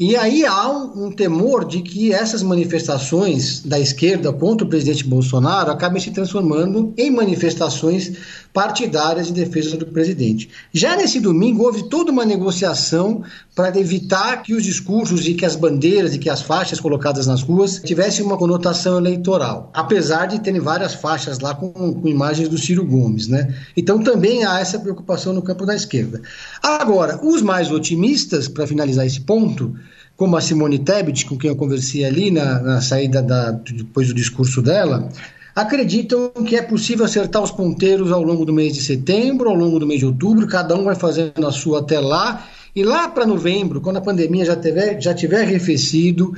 E 0.00 0.16
aí 0.16 0.46
há 0.46 0.66
um, 0.66 1.08
um, 1.08 1.12
temor 1.12 1.66
de 1.66 1.82
que 1.82 2.10
essas 2.10 2.42
manifestações 2.42 3.60
da 3.60 3.78
esquerda 3.78 4.32
contra 4.32 4.66
o 4.66 4.70
presidente 4.70 5.04
Bolsonaro 5.04 5.70
acabem 5.70 6.00
se 6.00 6.10
transformando 6.10 6.94
em 6.96 7.10
manifestações 7.10 8.12
partidárias 8.52 9.28
em 9.28 9.32
defesa 9.32 9.76
do 9.76 9.86
presidente. 9.86 10.48
Já 10.72 10.96
nesse 10.96 11.20
domingo 11.20 11.64
houve 11.64 11.88
toda 11.88 12.10
uma 12.10 12.24
negociação 12.24 13.22
para 13.54 13.78
evitar 13.78 14.42
que 14.42 14.54
os 14.54 14.64
discursos 14.64 15.26
e 15.26 15.34
que 15.34 15.44
as 15.44 15.54
bandeiras 15.54 16.14
e 16.14 16.18
que 16.18 16.28
as 16.28 16.42
faixas 16.42 16.80
colocadas 16.80 17.26
nas 17.26 17.42
ruas 17.42 17.78
tivessem 17.78 18.24
uma 18.24 18.36
conotação 18.36 18.98
eleitoral, 18.98 19.70
apesar 19.72 20.26
de 20.26 20.40
terem 20.40 20.60
várias 20.60 20.94
faixas 20.94 21.38
lá 21.38 21.54
com, 21.54 21.70
com 21.72 22.08
imagens 22.08 22.48
do 22.48 22.58
Ciro 22.58 22.84
Gomes, 22.84 23.28
né? 23.28 23.54
Então 23.76 24.02
também 24.02 24.44
há 24.44 24.60
essa 24.60 24.78
preocupação 24.78 25.32
no 25.32 25.42
campo 25.42 25.64
da 25.64 25.74
esquerda. 25.74 26.20
Agora, 26.62 27.20
os 27.22 27.42
mais 27.42 27.70
otimistas, 27.70 28.48
para 28.48 28.66
finalizar 28.66 29.06
esse 29.06 29.20
ponto, 29.20 29.74
como 30.16 30.36
a 30.36 30.40
Simone 30.40 30.78
Tebet, 30.78 31.24
com 31.24 31.38
quem 31.38 31.48
eu 31.48 31.56
conversei 31.56 32.04
ali 32.04 32.30
na, 32.30 32.60
na 32.60 32.80
saída 32.80 33.22
da, 33.22 33.52
depois 33.52 34.08
do 34.08 34.14
discurso 34.14 34.60
dela, 34.60 35.08
acreditam 35.54 36.30
que 36.46 36.56
é 36.56 36.62
possível 36.62 37.04
acertar 37.04 37.42
os 37.42 37.50
ponteiros 37.50 38.12
ao 38.12 38.22
longo 38.22 38.44
do 38.44 38.52
mês 38.52 38.72
de 38.74 38.82
setembro, 38.82 39.48
ao 39.48 39.54
longo 39.54 39.78
do 39.78 39.86
mês 39.86 40.00
de 40.00 40.06
outubro, 40.06 40.46
cada 40.46 40.76
um 40.76 40.84
vai 40.84 40.94
fazendo 40.94 41.46
a 41.46 41.52
sua 41.52 41.80
até 41.80 41.98
lá, 42.00 42.46
E 42.74 42.84
lá 42.84 43.08
para 43.08 43.26
novembro, 43.26 43.80
quando 43.80 43.96
a 43.96 44.00
pandemia 44.00 44.44
já 44.44 44.54
tiver, 44.54 45.00
já 45.00 45.12
tiver 45.12 45.42
arrefecido, 45.42 46.32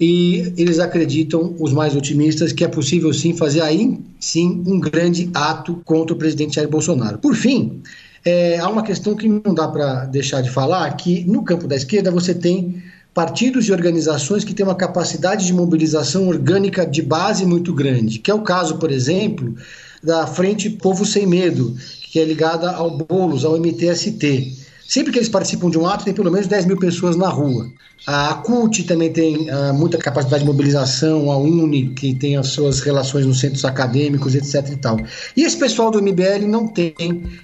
e 0.00 0.52
eles 0.56 0.78
acreditam, 0.78 1.54
os 1.60 1.72
mais 1.72 1.94
otimistas, 1.94 2.52
que 2.52 2.64
é 2.64 2.68
possível 2.68 3.12
sim 3.12 3.36
fazer 3.36 3.60
aí 3.60 3.98
sim 4.18 4.64
um 4.66 4.80
grande 4.80 5.30
ato 5.32 5.80
contra 5.84 6.14
o 6.14 6.18
presidente 6.18 6.56
Jair 6.56 6.68
Bolsonaro. 6.68 7.18
Por 7.18 7.34
fim, 7.34 7.82
é, 8.24 8.58
há 8.58 8.68
uma 8.68 8.82
questão 8.82 9.14
que 9.14 9.28
não 9.28 9.54
dá 9.54 9.68
para 9.68 10.04
deixar 10.06 10.40
de 10.40 10.50
falar, 10.50 10.90
que 10.96 11.24
no 11.24 11.44
campo 11.44 11.68
da 11.68 11.76
esquerda 11.76 12.10
você 12.10 12.34
tem 12.34 12.82
partidos 13.16 13.66
e 13.66 13.72
organizações 13.72 14.44
que 14.44 14.52
têm 14.52 14.66
uma 14.66 14.74
capacidade 14.74 15.46
de 15.46 15.52
mobilização 15.54 16.28
orgânica 16.28 16.84
de 16.84 17.00
base 17.00 17.46
muito 17.46 17.72
grande, 17.72 18.18
que 18.18 18.30
é 18.30 18.34
o 18.34 18.42
caso, 18.42 18.76
por 18.76 18.90
exemplo, 18.90 19.54
da 20.02 20.26
Frente 20.26 20.68
Povo 20.68 21.06
Sem 21.06 21.26
Medo, 21.26 21.74
que 22.12 22.20
é 22.20 22.24
ligada 22.26 22.70
ao 22.70 22.98
Boulos, 22.98 23.42
ao 23.42 23.58
MTST. 23.58 24.65
Sempre 24.86 25.12
que 25.12 25.18
eles 25.18 25.28
participam 25.28 25.68
de 25.68 25.78
um 25.78 25.86
ato, 25.86 26.04
tem 26.04 26.14
pelo 26.14 26.30
menos 26.30 26.46
10 26.46 26.66
mil 26.66 26.76
pessoas 26.76 27.16
na 27.16 27.28
rua. 27.28 27.68
A 28.06 28.34
CUT 28.34 28.84
também 28.84 29.12
tem 29.12 29.50
uh, 29.50 29.74
muita 29.74 29.98
capacidade 29.98 30.44
de 30.44 30.46
mobilização, 30.48 31.30
a 31.30 31.36
UNI, 31.36 31.88
que 31.88 32.14
tem 32.14 32.36
as 32.36 32.48
suas 32.48 32.80
relações 32.80 33.26
nos 33.26 33.40
centros 33.40 33.64
acadêmicos, 33.64 34.34
etc. 34.34 34.72
e 34.72 34.76
tal. 34.76 34.96
E 35.36 35.42
esse 35.42 35.56
pessoal 35.56 35.90
do 35.90 36.00
MBL 36.00 36.46
não 36.46 36.68
tem 36.68 36.94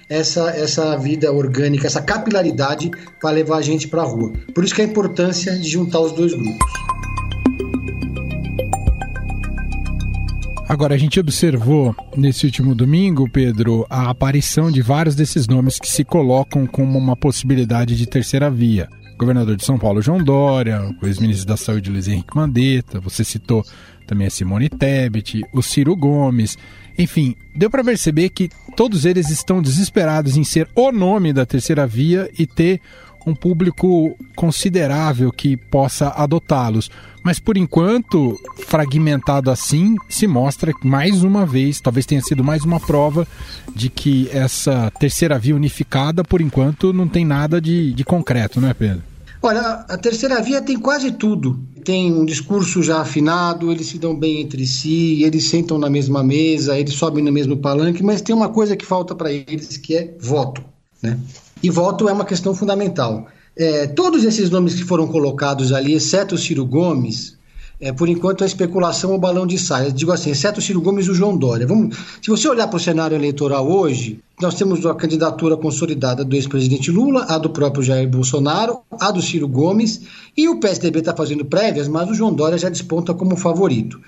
essa, 0.07 0.51
essa 0.51 0.95
vida 0.95 1.31
orgânica, 1.33 1.85
essa 1.85 2.01
capilaridade 2.01 2.89
para 3.19 3.31
levar 3.31 3.57
a 3.57 3.61
gente 3.61 3.89
para 3.89 4.03
a 4.03 4.05
rua. 4.05 4.31
Por 4.53 4.63
isso 4.63 4.73
que 4.73 4.81
a 4.81 4.85
importância 4.85 5.57
de 5.57 5.69
juntar 5.69 5.99
os 5.99 6.13
dois 6.13 6.33
grupos. 6.33 7.02
Agora, 10.73 10.95
a 10.95 10.97
gente 10.97 11.19
observou 11.19 11.95
nesse 12.17 12.47
último 12.47 12.73
domingo, 12.73 13.29
Pedro, 13.29 13.85
a 13.91 14.09
aparição 14.09 14.71
de 14.71 14.81
vários 14.81 15.13
desses 15.13 15.47
nomes 15.47 15.77
que 15.77 15.87
se 15.87 16.03
colocam 16.03 16.65
como 16.65 16.97
uma 16.97 17.15
possibilidade 17.15 17.95
de 17.95 18.07
terceira 18.07 18.49
via. 18.49 18.89
Governador 19.15 19.55
de 19.55 19.63
São 19.63 19.77
Paulo, 19.77 20.01
João 20.01 20.17
Dória, 20.17 20.81
o 20.99 21.05
ex-ministro 21.05 21.45
da 21.45 21.55
Saúde, 21.57 21.91
Luiz 21.91 22.07
Henrique 22.07 22.35
Mandetta, 22.35 22.99
você 22.99 23.23
citou 23.23 23.63
também 24.07 24.25
a 24.25 24.31
Simone 24.31 24.67
Tebet, 24.67 25.43
o 25.53 25.61
Ciro 25.61 25.95
Gomes. 25.95 26.57
Enfim, 26.97 27.35
deu 27.55 27.69
para 27.69 27.83
perceber 27.83 28.29
que 28.29 28.49
todos 28.75 29.05
eles 29.05 29.29
estão 29.29 29.61
desesperados 29.61 30.37
em 30.37 30.43
ser 30.43 30.67
o 30.73 30.91
nome 30.91 31.31
da 31.31 31.45
terceira 31.45 31.85
via 31.85 32.27
e 32.35 32.47
ter 32.47 32.81
um 33.25 33.33
público 33.33 34.15
considerável 34.35 35.31
que 35.31 35.55
possa 35.55 36.09
adotá-los. 36.09 36.89
Mas 37.23 37.39
por 37.39 37.55
enquanto, 37.55 38.37
fragmentado 38.67 39.49
assim, 39.49 39.95
se 40.09 40.27
mostra 40.27 40.73
mais 40.83 41.23
uma 41.23 41.45
vez, 41.45 41.79
talvez 41.79 42.05
tenha 42.05 42.21
sido 42.21 42.43
mais 42.43 42.63
uma 42.63 42.79
prova 42.79 43.25
de 43.73 43.89
que 43.89 44.29
essa 44.31 44.91
terceira 44.99 45.39
via 45.39 45.55
unificada, 45.55 46.23
por 46.23 46.41
enquanto, 46.41 46.91
não 46.91 47.07
tem 47.07 47.23
nada 47.23 47.61
de, 47.61 47.93
de 47.93 48.03
concreto, 48.03 48.59
não 48.59 48.69
é, 48.69 48.73
Pedro? 48.73 49.03
Olha, 49.41 49.85
a 49.89 49.97
terceira 49.97 50.41
via 50.41 50.61
tem 50.61 50.79
quase 50.79 51.11
tudo. 51.11 51.59
Tem 51.83 52.13
um 52.13 52.23
discurso 52.23 52.81
já 52.81 53.01
afinado, 53.01 53.71
eles 53.71 53.87
se 53.87 53.97
dão 53.97 54.15
bem 54.15 54.39
entre 54.39 54.65
si, 54.65 55.21
eles 55.21 55.49
sentam 55.49 55.77
na 55.77 55.89
mesma 55.89 56.23
mesa, 56.23 56.79
eles 56.79 56.93
sobem 56.93 57.21
no 57.21 57.31
mesmo 57.31 57.57
palanque, 57.57 58.01
mas 58.01 58.21
tem 58.21 58.33
uma 58.33 58.47
coisa 58.47 58.77
que 58.77 58.85
falta 58.85 59.13
para 59.13 59.31
eles 59.31 59.75
que 59.75 59.95
é 59.95 60.15
voto. 60.17 60.63
Né? 61.03 61.19
E 61.61 61.69
voto 61.69 62.07
é 62.07 62.13
uma 62.13 62.25
questão 62.25 62.55
fundamental. 62.55 63.27
É, 63.55 63.85
todos 63.85 64.23
esses 64.23 64.49
nomes 64.49 64.73
que 64.73 64.83
foram 64.83 65.05
colocados 65.07 65.71
ali, 65.71 65.93
exceto 65.93 66.35
o 66.35 66.37
Ciro 66.37 66.65
Gomes, 66.65 67.37
é, 67.79 67.91
por 67.91 68.07
enquanto 68.07 68.43
a 68.43 68.47
especulação 68.47 69.11
é 69.11 69.15
o 69.15 69.19
balão 69.19 69.45
de 69.45 69.57
saia. 69.59 69.91
digo 69.91 70.11
assim, 70.11 70.31
exceto 70.31 70.59
o 70.59 70.63
Ciro 70.63 70.81
Gomes 70.81 71.05
e 71.05 71.11
o 71.11 71.13
João 71.13 71.37
Dória. 71.37 71.67
Vamos, 71.67 71.97
se 72.21 72.29
você 72.29 72.47
olhar 72.47 72.67
para 72.67 72.77
o 72.77 72.79
cenário 72.79 73.15
eleitoral 73.15 73.69
hoje, 73.69 74.19
nós 74.41 74.55
temos 74.55 74.85
a 74.85 74.95
candidatura 74.95 75.57
consolidada 75.57 76.23
do 76.23 76.35
ex-presidente 76.35 76.89
Lula, 76.89 77.25
a 77.27 77.37
do 77.37 77.49
próprio 77.49 77.83
Jair 77.83 78.07
Bolsonaro, 78.09 78.79
a 78.91 79.11
do 79.11 79.21
Ciro 79.21 79.47
Gomes, 79.47 80.01
e 80.35 80.47
o 80.47 80.59
PSDB 80.59 80.99
está 80.99 81.13
fazendo 81.13 81.45
prévias, 81.45 81.87
mas 81.87 82.09
o 82.09 82.13
João 82.13 82.33
Dória 82.33 82.57
já 82.57 82.69
desponta 82.69 83.13
como 83.13 83.35
favorito. 83.35 83.99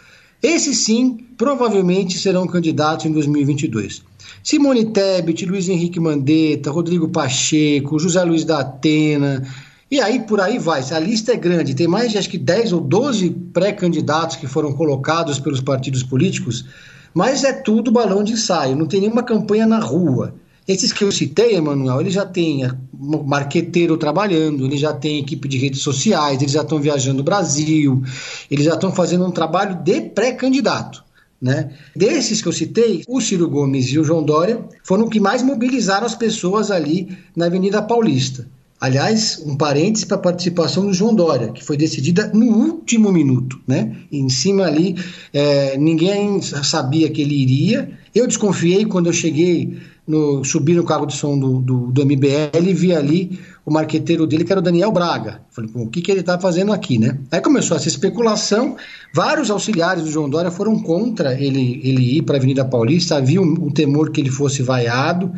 Esses 0.41 0.79
sim, 0.79 1.25
provavelmente 1.37 2.17
serão 2.17 2.47
candidatos 2.47 3.05
em 3.05 3.11
2022. 3.11 4.03
Simone 4.45 4.85
Tebet, 4.85 5.43
Luiz 5.43 5.67
Henrique 5.67 5.99
Mandetta, 5.99 6.69
Rodrigo 6.69 7.09
Pacheco, 7.09 7.97
José 7.97 8.23
Luiz 8.23 8.45
da 8.45 8.59
Atena, 8.59 9.41
e 9.89 9.99
aí 9.99 10.19
por 10.19 10.39
aí 10.39 10.59
vai. 10.59 10.83
A 10.91 10.99
lista 10.99 11.33
é 11.33 11.35
grande, 11.35 11.73
tem 11.73 11.87
mais 11.87 12.11
de 12.11 12.19
acho 12.19 12.29
que 12.29 12.37
10 12.37 12.73
ou 12.73 12.79
12 12.79 13.31
pré-candidatos 13.51 14.35
que 14.35 14.45
foram 14.45 14.71
colocados 14.71 15.39
pelos 15.39 15.61
partidos 15.61 16.03
políticos, 16.03 16.63
mas 17.11 17.43
é 17.43 17.53
tudo 17.53 17.91
balão 17.91 18.23
de 18.23 18.33
ensaio, 18.33 18.75
não 18.75 18.85
tem 18.85 19.01
nenhuma 19.01 19.23
campanha 19.23 19.65
na 19.65 19.79
rua. 19.79 20.35
Esses 20.67 20.93
que 20.93 21.03
eu 21.03 21.11
citei, 21.11 21.55
Emanuel, 21.55 22.01
ele 22.01 22.11
já 22.11 22.23
tem 22.23 22.69
marqueteiro 22.93 23.97
trabalhando, 23.97 24.63
ele 24.65 24.77
já 24.77 24.93
tem 24.93 25.17
equipe 25.17 25.47
de 25.47 25.57
redes 25.57 25.81
sociais, 25.81 26.39
eles 26.39 26.53
já 26.53 26.61
estão 26.61 26.79
viajando 26.79 27.21
o 27.21 27.25
Brasil, 27.25 28.03
eles 28.49 28.65
já 28.65 28.75
estão 28.75 28.91
fazendo 28.91 29.25
um 29.25 29.31
trabalho 29.31 29.81
de 29.83 30.01
pré-candidato. 30.01 31.04
Né? 31.42 31.72
Desses 31.96 32.42
que 32.42 32.48
eu 32.48 32.54
citei, 32.54 33.04
o 33.08 33.20
Ciro 33.20 33.50
Gomes 33.50 33.88
e 33.88 34.00
o 34.00 34.04
João 34.04 34.24
Dória 34.24 34.63
foram 34.84 35.10
que 35.10 35.20
mais 35.20 35.44
mobilizaram 35.44 36.06
as 36.06 36.15
pessoas 36.15 36.72
ali 36.72 37.18
na 37.36 37.46
Avenida 37.46 37.82
Paulista. 37.82 38.48
Aliás, 38.80 39.42
um 39.46 39.56
parênteses 39.56 40.06
para 40.06 40.18
a 40.18 40.20
participação 40.20 40.86
do 40.86 40.94
João 40.94 41.15
Dória, 41.15 41.51
que 41.51 41.63
foi 41.63 41.77
decidida 41.77 42.30
no 42.34 42.46
último 42.46 43.12
minuto, 43.12 43.60
né? 43.65 43.96
Em 44.12 44.27
cima 44.27 44.65
ali, 44.65 44.96
é, 45.34 45.77
ninguém 45.77 46.42
sabia 46.42 47.10
que 47.10 47.22
ele 47.22 47.36
iria. 47.36 47.89
Eu 48.13 48.27
desconfiei 48.27 48.86
quando 48.86 49.08
eu 49.08 49.13
cheguei, 49.13 49.77
no, 50.08 50.44
subi 50.44 50.74
no 50.74 50.84
carro 50.84 51.06
de 51.06 51.15
som 51.15 51.39
do, 51.39 51.60
do, 51.60 51.92
do 51.92 52.06
MBL 52.06 52.68
e 52.68 52.74
vi 52.74 52.94
ali 52.94 53.39
o 53.65 53.72
marqueteiro 53.72 54.27
dele, 54.27 54.43
que 54.43 54.51
era 54.51 54.60
o 54.60 54.63
Daniel 54.63 54.91
Braga. 54.91 55.41
Falei, 55.50 55.72
o 55.74 55.88
que, 55.88 56.01
que 56.01 56.12
ele 56.12 56.19
está 56.19 56.38
fazendo 56.39 56.72
aqui, 56.72 57.00
né? 57.00 57.17
Aí 57.31 57.41
começou 57.41 57.75
essa 57.75 57.88
especulação, 57.88 58.77
vários 59.12 59.50
auxiliares 59.50 60.03
do 60.03 60.12
João 60.12 60.29
Dória 60.29 60.51
foram 60.51 60.77
contra 60.79 61.34
ele, 61.34 61.81
ele 61.84 62.17
ir 62.17 62.22
para 62.22 62.36
a 62.36 62.38
Avenida 62.38 62.63
Paulista, 62.63 63.15
havia 63.15 63.41
um, 63.41 63.65
um 63.65 63.72
temor 63.72 64.12
que 64.12 64.22
ele 64.22 64.29
fosse 64.29 64.62
vaiado, 64.62 65.34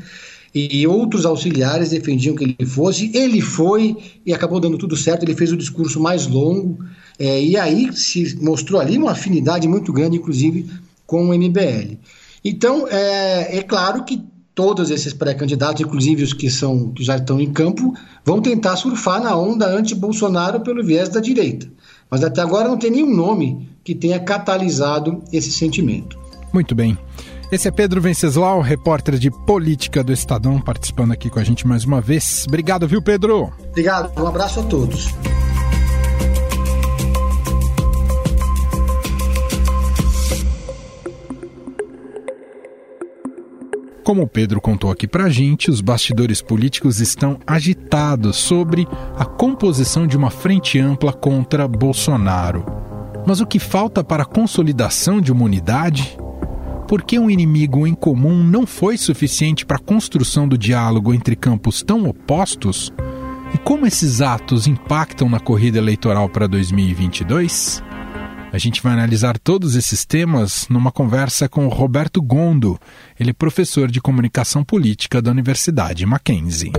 e 0.54 0.86
outros 0.88 1.26
auxiliares 1.26 1.92
defendiam 1.92 2.36
que 2.36 2.44
ele 2.44 2.66
fosse. 2.66 3.12
Ele 3.16 3.40
foi 3.40 3.96
e 4.26 4.34
acabou 4.34 4.60
dando 4.60 4.78
tudo 4.78 4.98
certo, 4.98 5.24
ele 5.24 5.36
fez 5.36 5.52
o 5.52 5.58
discurso 5.58 6.00
mais 6.00 6.28
longo, 6.28 6.80
é, 7.18 7.42
e 7.42 7.56
aí 7.56 7.94
se 7.94 8.38
mostrou 8.42 8.82
ali 8.82 8.98
uma 8.98 9.12
afinidade 9.12 9.68
muito 9.68 9.94
grande, 9.94 10.18
inclusive, 10.18 10.70
com 11.06 11.30
o 11.30 11.34
MBL. 11.34 11.98
Então, 12.44 12.88
é, 12.88 13.58
é 13.58 13.62
claro 13.62 14.04
que 14.04 14.22
todos 14.58 14.90
esses 14.90 15.14
pré-candidatos, 15.14 15.82
inclusive 15.82 16.24
os 16.24 16.34
que, 16.34 16.50
são, 16.50 16.90
que 16.90 17.04
já 17.04 17.16
estão 17.16 17.40
em 17.40 17.54
campo, 17.54 17.94
vão 18.26 18.42
tentar 18.42 18.76
surfar 18.76 19.22
na 19.22 19.38
onda 19.38 19.68
anti-Bolsonaro 19.68 20.62
pelo 20.62 20.84
viés 20.84 21.10
da 21.10 21.20
direita. 21.20 21.68
Mas 22.10 22.24
até 22.24 22.42
agora 22.42 22.68
não 22.68 22.76
tem 22.76 22.90
nenhum 22.90 23.16
nome 23.16 23.70
que 23.84 23.94
tenha 23.94 24.20
catalisado 24.20 25.22
esse 25.32 25.52
sentimento. 25.52 26.18
Muito 26.52 26.74
bem. 26.74 26.98
Esse 27.52 27.68
é 27.68 27.72
Pedro 27.72 28.02
Venceslau, 28.02 28.60
repórter 28.60 29.20
de 29.20 29.30
política 29.30 30.04
do 30.04 30.12
Estadão, 30.12 30.60
participando 30.60 31.12
aqui 31.12 31.30
com 31.30 31.38
a 31.38 31.44
gente 31.44 31.68
mais 31.68 31.86
uma 31.86 32.02
vez. 32.02 32.46
Obrigado, 32.48 32.88
viu, 32.88 33.00
Pedro? 33.00 33.54
Obrigado, 33.70 34.20
um 34.20 34.26
abraço 34.26 34.60
a 34.60 34.64
todos. 34.64 35.14
Como 44.08 44.22
o 44.22 44.28
Pedro 44.28 44.62
contou 44.62 44.90
aqui 44.90 45.06
pra 45.06 45.28
gente, 45.28 45.70
os 45.70 45.82
bastidores 45.82 46.42
políticos 46.42 47.02
estão 47.02 47.38
agitados 47.46 48.38
sobre 48.38 48.88
a 49.18 49.26
composição 49.26 50.08
de 50.08 50.16
uma 50.16 50.30
frente 50.30 50.80
ampla 50.80 51.12
contra 51.12 51.68
Bolsonaro. 51.68 52.64
Mas 53.28 53.42
o 53.42 53.46
que 53.46 53.60
falta 53.60 54.06
para 54.06 54.24
a 54.24 54.26
consolidação 54.26 55.20
de 55.20 55.30
uma 55.30 55.44
unidade? 55.44 56.18
Por 56.88 57.04
que 57.04 57.20
um 57.20 57.30
inimigo 57.30 57.86
em 57.86 57.94
comum 57.94 58.46
não 58.46 58.66
foi 58.66 58.98
suficiente 58.98 59.66
para 59.66 59.76
a 59.76 59.84
construção 59.84 60.48
do 60.48 60.58
diálogo 60.58 61.14
entre 61.14 61.36
campos 61.36 61.84
tão 61.84 62.08
opostos? 62.08 62.94
E 63.54 63.58
como 63.58 63.86
esses 63.86 64.22
atos 64.22 64.68
impactam 64.68 65.28
na 65.28 65.42
corrida 65.42 65.80
eleitoral 65.80 66.30
para 66.30 66.48
2022? 66.48 67.84
A 68.52 68.58
gente 68.58 68.82
vai 68.82 68.94
analisar 68.94 69.38
todos 69.38 69.76
esses 69.76 70.06
temas 70.06 70.68
numa 70.70 70.92
conversa 70.92 71.50
com 71.50 71.66
o 71.66 71.70
Roberto 71.70 72.22
Gondo, 72.22 72.80
ele 73.20 73.32
é 73.32 73.34
professor 73.34 73.92
de 73.92 74.02
comunicação 74.02 74.64
política 74.64 75.22
da 75.22 75.32
Universidade 75.32 76.06
Mackenzie. 76.06 76.72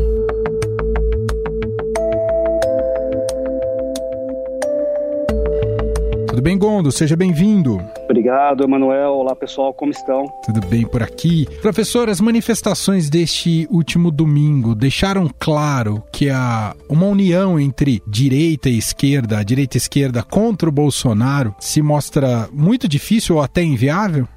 Tudo 6.38 6.44
bem, 6.44 6.56
Gondo? 6.56 6.92
Seja 6.92 7.16
bem-vindo. 7.16 7.82
Obrigado, 8.04 8.62
Emanuel. 8.62 9.10
Olá, 9.10 9.34
pessoal, 9.34 9.74
como 9.74 9.90
estão? 9.90 10.24
Tudo 10.46 10.64
bem 10.68 10.86
por 10.86 11.02
aqui. 11.02 11.48
Professor, 11.60 12.08
as 12.08 12.20
manifestações 12.20 13.10
deste 13.10 13.66
último 13.68 14.08
domingo 14.12 14.72
deixaram 14.72 15.28
claro 15.36 16.00
que 16.12 16.30
há 16.30 16.76
uma 16.88 17.06
união 17.06 17.58
entre 17.58 18.00
direita 18.06 18.68
e 18.68 18.78
esquerda, 18.78 19.38
a 19.38 19.42
direita 19.42 19.76
e 19.76 19.78
esquerda 19.78 20.22
contra 20.22 20.68
o 20.68 20.72
Bolsonaro, 20.72 21.56
se 21.58 21.82
mostra 21.82 22.48
muito 22.52 22.86
difícil 22.86 23.34
ou 23.34 23.42
até 23.42 23.64
inviável? 23.64 24.28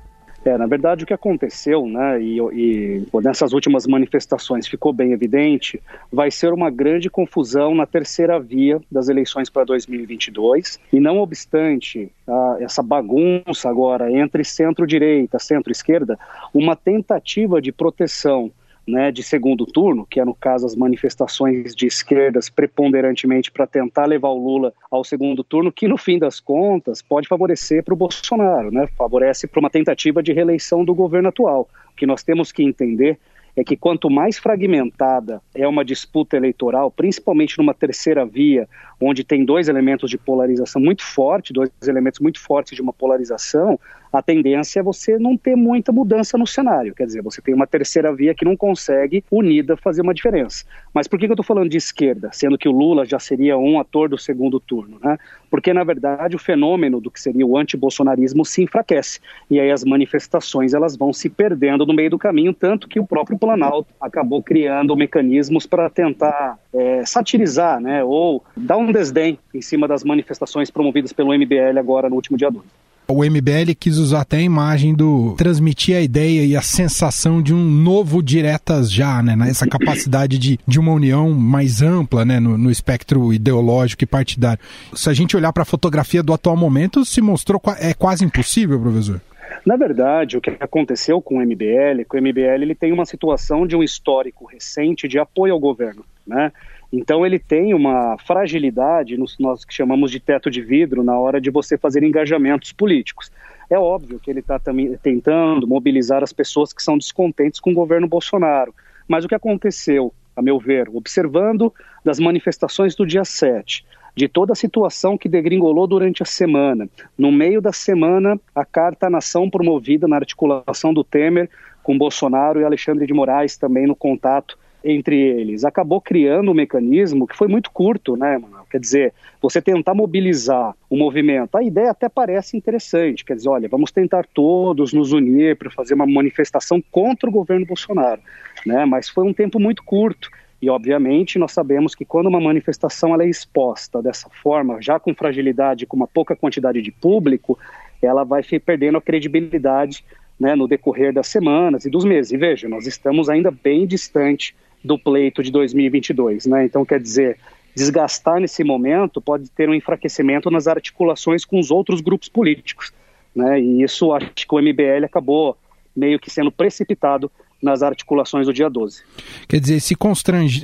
É, 0.44 0.58
na 0.58 0.66
verdade, 0.66 1.04
o 1.04 1.08
que 1.08 1.14
aconteceu, 1.14 1.86
né, 1.86 2.20
e, 2.22 2.40
e 2.40 3.04
nessas 3.22 3.54
últimas 3.54 3.86
manifestações 3.86 4.68
ficou 4.68 4.92
bem 4.92 5.12
evidente, 5.12 5.80
vai 6.12 6.32
ser 6.32 6.52
uma 6.52 6.72
grande 6.72 7.10
confusão 7.12 7.76
na 7.76 7.86
terceira 7.86 8.40
via 8.40 8.82
das 8.92 9.08
eleições 9.08 9.50
para 9.50 9.64
2022. 9.66 10.80
E 10.92 11.00
não 11.00 11.20
obstante 11.20 12.12
essa 12.60 12.82
bagunça 12.82 13.70
agora 13.70 14.12
entre 14.12 14.44
centro-direita, 14.44 15.38
centro-esquerda, 15.38 16.18
uma 16.54 16.76
tentativa 16.76 17.62
de 17.62 17.72
proteção 17.72 18.52
né, 18.88 19.12
de 19.12 19.24
segundo 19.24 19.66
turno, 19.66 20.06
que 20.10 20.20
é 20.20 20.26
no 20.26 20.34
caso 20.34 20.66
as 20.66 20.76
manifestações 20.76 21.76
de 21.76 21.86
esquerdas 21.86 22.50
preponderantemente 22.50 23.52
para 23.52 23.68
tentar 23.68 24.06
levar 24.06 24.30
o 24.30 24.44
Lula 24.44 24.74
ao 24.90 25.04
segundo 25.04 25.44
turno, 25.44 25.72
que 25.72 25.88
no 25.88 25.98
fim 25.98 26.18
das 26.18 26.40
contas 26.40 27.02
pode 27.02 27.28
favorecer 27.28 27.84
para 27.84 27.94
o 27.94 27.98
Bolsonaro, 27.98 28.72
né, 28.72 28.88
favorece 28.98 29.48
para 29.48 29.60
uma 29.60 29.70
tentativa 29.70 30.22
de 30.22 30.34
reeleição 30.34 30.84
do 30.84 30.96
governo 30.96 31.30
atual. 31.30 31.70
O 31.92 31.96
que 31.96 32.06
nós 32.06 32.24
temos 32.24 32.52
que 32.52 32.64
entender 32.64 33.20
é 33.56 33.64
que 33.64 33.76
quanto 33.76 34.10
mais 34.10 34.38
fragmentada 34.40 35.42
é 35.54 35.68
uma 35.68 35.84
disputa 35.84 36.38
eleitoral, 36.38 36.90
principalmente 36.90 37.58
numa 37.58 37.74
terceira 37.74 38.26
via, 38.26 38.68
onde 39.02 39.24
tem 39.24 39.44
dois 39.44 39.68
elementos 39.68 40.10
de 40.10 40.18
polarização 40.18 40.82
muito 40.82 41.04
forte, 41.04 41.52
dois 41.52 41.70
elementos 41.88 42.20
muito 42.20 42.40
fortes 42.40 42.76
de 42.76 42.82
uma 42.82 42.94
polarização, 42.94 43.80
a 44.12 44.22
tendência 44.22 44.82
é 44.82 44.84
você 44.84 45.18
não 45.18 45.38
ter 45.38 45.56
muita 45.56 45.92
mudança 45.92 46.38
no 46.38 46.46
cenário. 46.46 46.94
Quer 46.94 47.06
dizer, 47.06 47.22
você 47.22 47.42
tem 47.42 47.54
uma 47.54 47.66
terceira 47.66 48.14
via 48.14 48.36
que 48.36 48.44
não 48.44 48.58
consegue, 48.58 49.24
unida, 49.32 49.78
fazer 49.78 50.02
uma 50.02 50.14
diferença. 50.14 50.66
Mas 50.94 51.08
por 51.08 51.18
que, 51.18 51.26
eu 51.26 51.32
estou 51.32 51.46
falando 51.46 51.70
de 51.70 51.78
esquerda, 51.78 52.30
sendo 52.34 52.58
que 52.58 52.68
o 52.68 52.72
Lula 52.72 53.06
já 53.06 53.20
seria 53.20 53.58
um 53.58 53.80
ator 53.80 54.10
do 54.10 54.18
segundo 54.18 54.60
turno? 54.60 55.00
Né? 55.02 55.18
Porque, 55.50 55.74
na 55.74 55.84
verdade, 55.84 56.36
o 56.36 56.40
fenômeno 56.40 57.00
do 57.00 57.10
que 57.10 57.22
seria 57.22 57.46
o 57.46 57.58
antibolsonarismo 57.58 58.44
se 58.44 58.62
enfraquece. 58.64 59.20
E 59.50 59.60
aí 59.60 59.72
as 59.72 59.84
manifestações 59.84 60.74
elas 60.74 60.98
vão 60.98 61.14
se 61.14 61.30
perdendo 61.30 61.86
no 61.86 61.94
meio 61.94 62.10
do 62.10 62.20
caminho, 62.20 62.54
tanto 62.54 62.90
que 62.90 63.00
o 63.00 63.08
próprio 63.08 63.40
Planalto 63.40 63.88
acabou 64.00 64.44
criando 64.44 64.96
mecanismos 64.96 65.66
para 65.66 65.90
tentar 65.90 66.60
é, 66.74 67.06
satirizar 67.06 67.80
né, 67.80 68.04
ou 68.04 68.44
dar 68.56 68.78
um 68.78 68.92
desdém 68.92 69.38
em 69.54 69.62
cima 69.62 69.88
das 69.88 70.04
manifestações 70.04 70.70
promovidas 70.72 71.14
pelo 71.14 71.34
MBL 71.34 71.78
agora 71.78 72.10
no 72.10 72.16
último 72.16 72.38
dia 72.38 72.50
2. 72.50 72.64
O 73.08 73.26
MBL 73.26 73.76
quis 73.78 73.98
usar 73.98 74.22
até 74.22 74.38
a 74.38 74.42
imagem 74.42 74.94
do 74.96 75.36
transmitir 75.38 75.98
a 75.98 76.02
ideia 76.02 76.46
e 76.46 76.56
a 76.56 76.62
sensação 76.62 77.42
de 77.42 77.54
um 77.54 77.60
novo 77.60 78.24
diretas 78.24 78.90
já, 78.90 79.22
né? 79.22 79.36
Essa 79.50 79.68
capacidade 79.68 80.38
de, 80.38 80.58
de 80.66 80.80
uma 80.80 80.94
união 80.94 81.32
mais 81.32 81.82
ampla, 81.82 82.24
né? 82.24 82.40
No, 82.40 82.58
no 82.58 82.72
espectro 82.72 83.34
ideológico 83.34 84.06
e 84.06 84.08
partidário. 84.08 84.64
Se 84.94 85.10
a 85.10 85.14
gente 85.14 85.36
olhar 85.36 85.52
para 85.52 85.64
a 85.64 85.66
fotografia 85.66 86.24
do 86.24 86.32
atual 86.32 86.56
momento, 86.56 87.04
se 87.04 87.22
mostrou 87.22 87.62
é 87.80 87.94
quase 87.94 88.24
impossível, 88.24 88.80
professor. 88.80 89.20
Na 89.66 89.76
verdade, 89.76 90.38
o 90.38 90.42
que 90.42 90.56
aconteceu 90.60 91.22
com 91.22 91.38
o 91.38 91.42
MBL, 91.42 92.06
com 92.08 92.18
o 92.18 92.22
MBL 92.22 92.64
ele 92.64 92.76
tem 92.76 92.92
uma 92.92 93.06
situação 93.06 93.68
de 93.68 93.76
um 93.76 93.84
histórico 93.84 94.46
recente 94.46 95.08
de 95.08 95.20
apoio 95.20 95.54
ao 95.54 95.60
governo, 95.60 96.06
né? 96.32 96.52
Então 96.92 97.26
ele 97.26 97.40
tem 97.40 97.74
uma 97.74 98.18
fragilidade, 98.18 99.18
nos, 99.18 99.38
nós 99.38 99.64
que 99.64 99.74
chamamos 99.74 100.12
de 100.12 100.20
teto 100.20 100.50
de 100.50 100.62
vidro, 100.62 101.04
na 101.04 101.18
hora 101.18 101.40
de 101.40 101.50
você 101.50 101.78
fazer 101.78 102.04
engajamentos 102.04 102.72
políticos. 102.72 103.32
É 103.70 103.78
óbvio 103.78 104.20
que 104.20 104.30
ele 104.30 104.42
está 104.42 104.60
tentando 105.02 105.68
mobilizar 105.68 106.24
as 106.24 106.34
pessoas 106.34 106.74
que 106.74 106.84
são 106.84 106.98
descontentes 106.98 107.60
com 107.60 107.72
o 107.72 107.76
governo 107.76 108.08
Bolsonaro. 108.08 108.74
Mas 109.08 109.24
o 109.24 109.28
que 109.30 109.36
aconteceu, 109.36 110.14
a 110.36 110.42
meu 110.42 110.60
ver, 110.60 110.90
observando 110.94 111.74
das 112.04 112.20
manifestações 112.20 112.96
do 112.96 113.06
dia 113.06 113.24
7, 113.24 113.86
de 114.14 114.28
toda 114.28 114.52
a 114.52 114.56
situação 114.56 115.18
que 115.18 115.30
degringolou 115.30 115.88
durante 115.88 116.22
a 116.22 116.26
semana. 116.26 116.90
No 117.18 117.32
meio 117.32 117.62
da 117.62 117.72
semana, 117.72 118.38
a 118.54 118.66
Carta 118.66 119.08
à 119.08 119.10
Nação 119.10 119.50
promovida 119.50 120.08
na 120.08 120.18
articulação 120.18 120.94
do 120.94 121.04
Temer 121.04 121.50
com 121.82 121.98
Bolsonaro 121.98 122.60
e 122.60 122.66
Alexandre 122.66 123.08
de 123.08 123.14
Moraes 123.14 123.56
também 123.56 123.88
no 123.88 123.96
contato 123.96 124.58
entre 124.84 125.20
eles, 125.20 125.64
acabou 125.64 126.02
criando 126.02 126.52
um 126.52 126.54
mecanismo 126.54 127.28
que 127.28 127.36
foi 127.36 127.48
muito 127.48 127.72
curto, 127.72 128.16
né, 128.16 128.38
Manuel? 128.38 128.66
Quer 128.70 128.80
dizer, 128.80 129.14
você 129.42 129.62
tentar 129.62 129.94
mobilizar 129.94 130.76
o 130.90 130.98
movimento, 130.98 131.56
a 131.56 131.64
ideia 131.64 131.92
até 131.92 132.10
parece 132.10 132.58
interessante, 132.58 133.26
quer 133.26 133.36
dizer, 133.36 133.50
olha, 133.50 133.68
vamos 133.68 133.92
tentar 133.92 134.26
todos 134.34 134.94
nos 134.94 135.12
unir 135.12 135.56
para 135.56 135.70
fazer 135.70 135.94
uma 135.94 136.06
manifestação 136.06 136.82
contra 136.92 137.30
o 137.30 137.34
governo 137.34 137.66
Bolsonaro, 137.66 138.22
né? 138.66 138.86
Mas 138.86 139.10
foi 139.10 139.26
um 139.26 139.34
tempo 139.34 139.60
muito 139.60 139.84
curto. 139.84 140.30
E, 140.62 140.70
obviamente, 140.70 141.40
nós 141.40 141.52
sabemos 141.52 141.96
que 141.96 142.06
quando 142.06 142.28
uma 142.28 142.40
manifestação 142.40 143.16
ela 143.16 143.24
é 143.24 143.30
exposta 143.30 144.00
dessa 144.00 144.30
forma, 144.30 144.80
já 144.80 145.00
com 145.00 145.14
fragilidade, 145.16 145.88
com 145.88 145.98
uma 145.98 146.08
pouca 146.08 146.36
quantidade 146.36 146.84
de 146.84 146.92
público, 146.92 147.58
ela 148.00 148.24
vai 148.24 148.44
perdendo 148.44 149.00
a 149.00 149.02
credibilidade 149.02 150.06
né, 150.40 150.56
no 150.56 150.68
decorrer 150.68 151.14
das 151.14 151.28
semanas 151.28 151.86
e 151.86 151.90
dos 151.90 152.04
meses. 152.04 152.32
E 152.32 152.38
veja, 152.38 152.68
nós 152.68 152.88
estamos 152.88 153.30
ainda 153.30 153.52
bem 153.52 153.86
distante 153.86 154.56
do 154.84 154.98
pleito 154.98 155.44
de 155.44 155.52
2022. 155.52 156.46
Né? 156.46 156.66
Então, 156.66 156.86
quer 156.86 157.00
dizer, 157.00 157.38
desgastar 157.76 158.40
nesse 158.40 158.64
momento 158.64 159.22
pode 159.22 159.50
ter 159.52 159.70
um 159.70 159.74
enfraquecimento 159.74 160.50
nas 160.50 160.68
articulações 160.68 161.46
com 161.46 161.60
os 161.60 161.72
outros 161.72 162.02
grupos 162.02 162.30
políticos. 162.30 162.92
Né? 163.36 163.62
E 163.62 163.84
isso 163.84 164.12
acho 164.14 164.32
que 164.36 164.54
o 164.54 164.60
MBL 164.60 165.06
acabou 165.06 165.58
meio 165.96 166.20
que 166.20 166.30
sendo 166.30 166.52
precipitado 166.52 167.32
nas 167.62 167.84
articulações 167.84 168.48
do 168.48 168.54
dia 168.54 168.70
12. 168.70 169.04
Quer 169.48 169.60
dizer, 169.60 169.76
esse, 169.76 169.96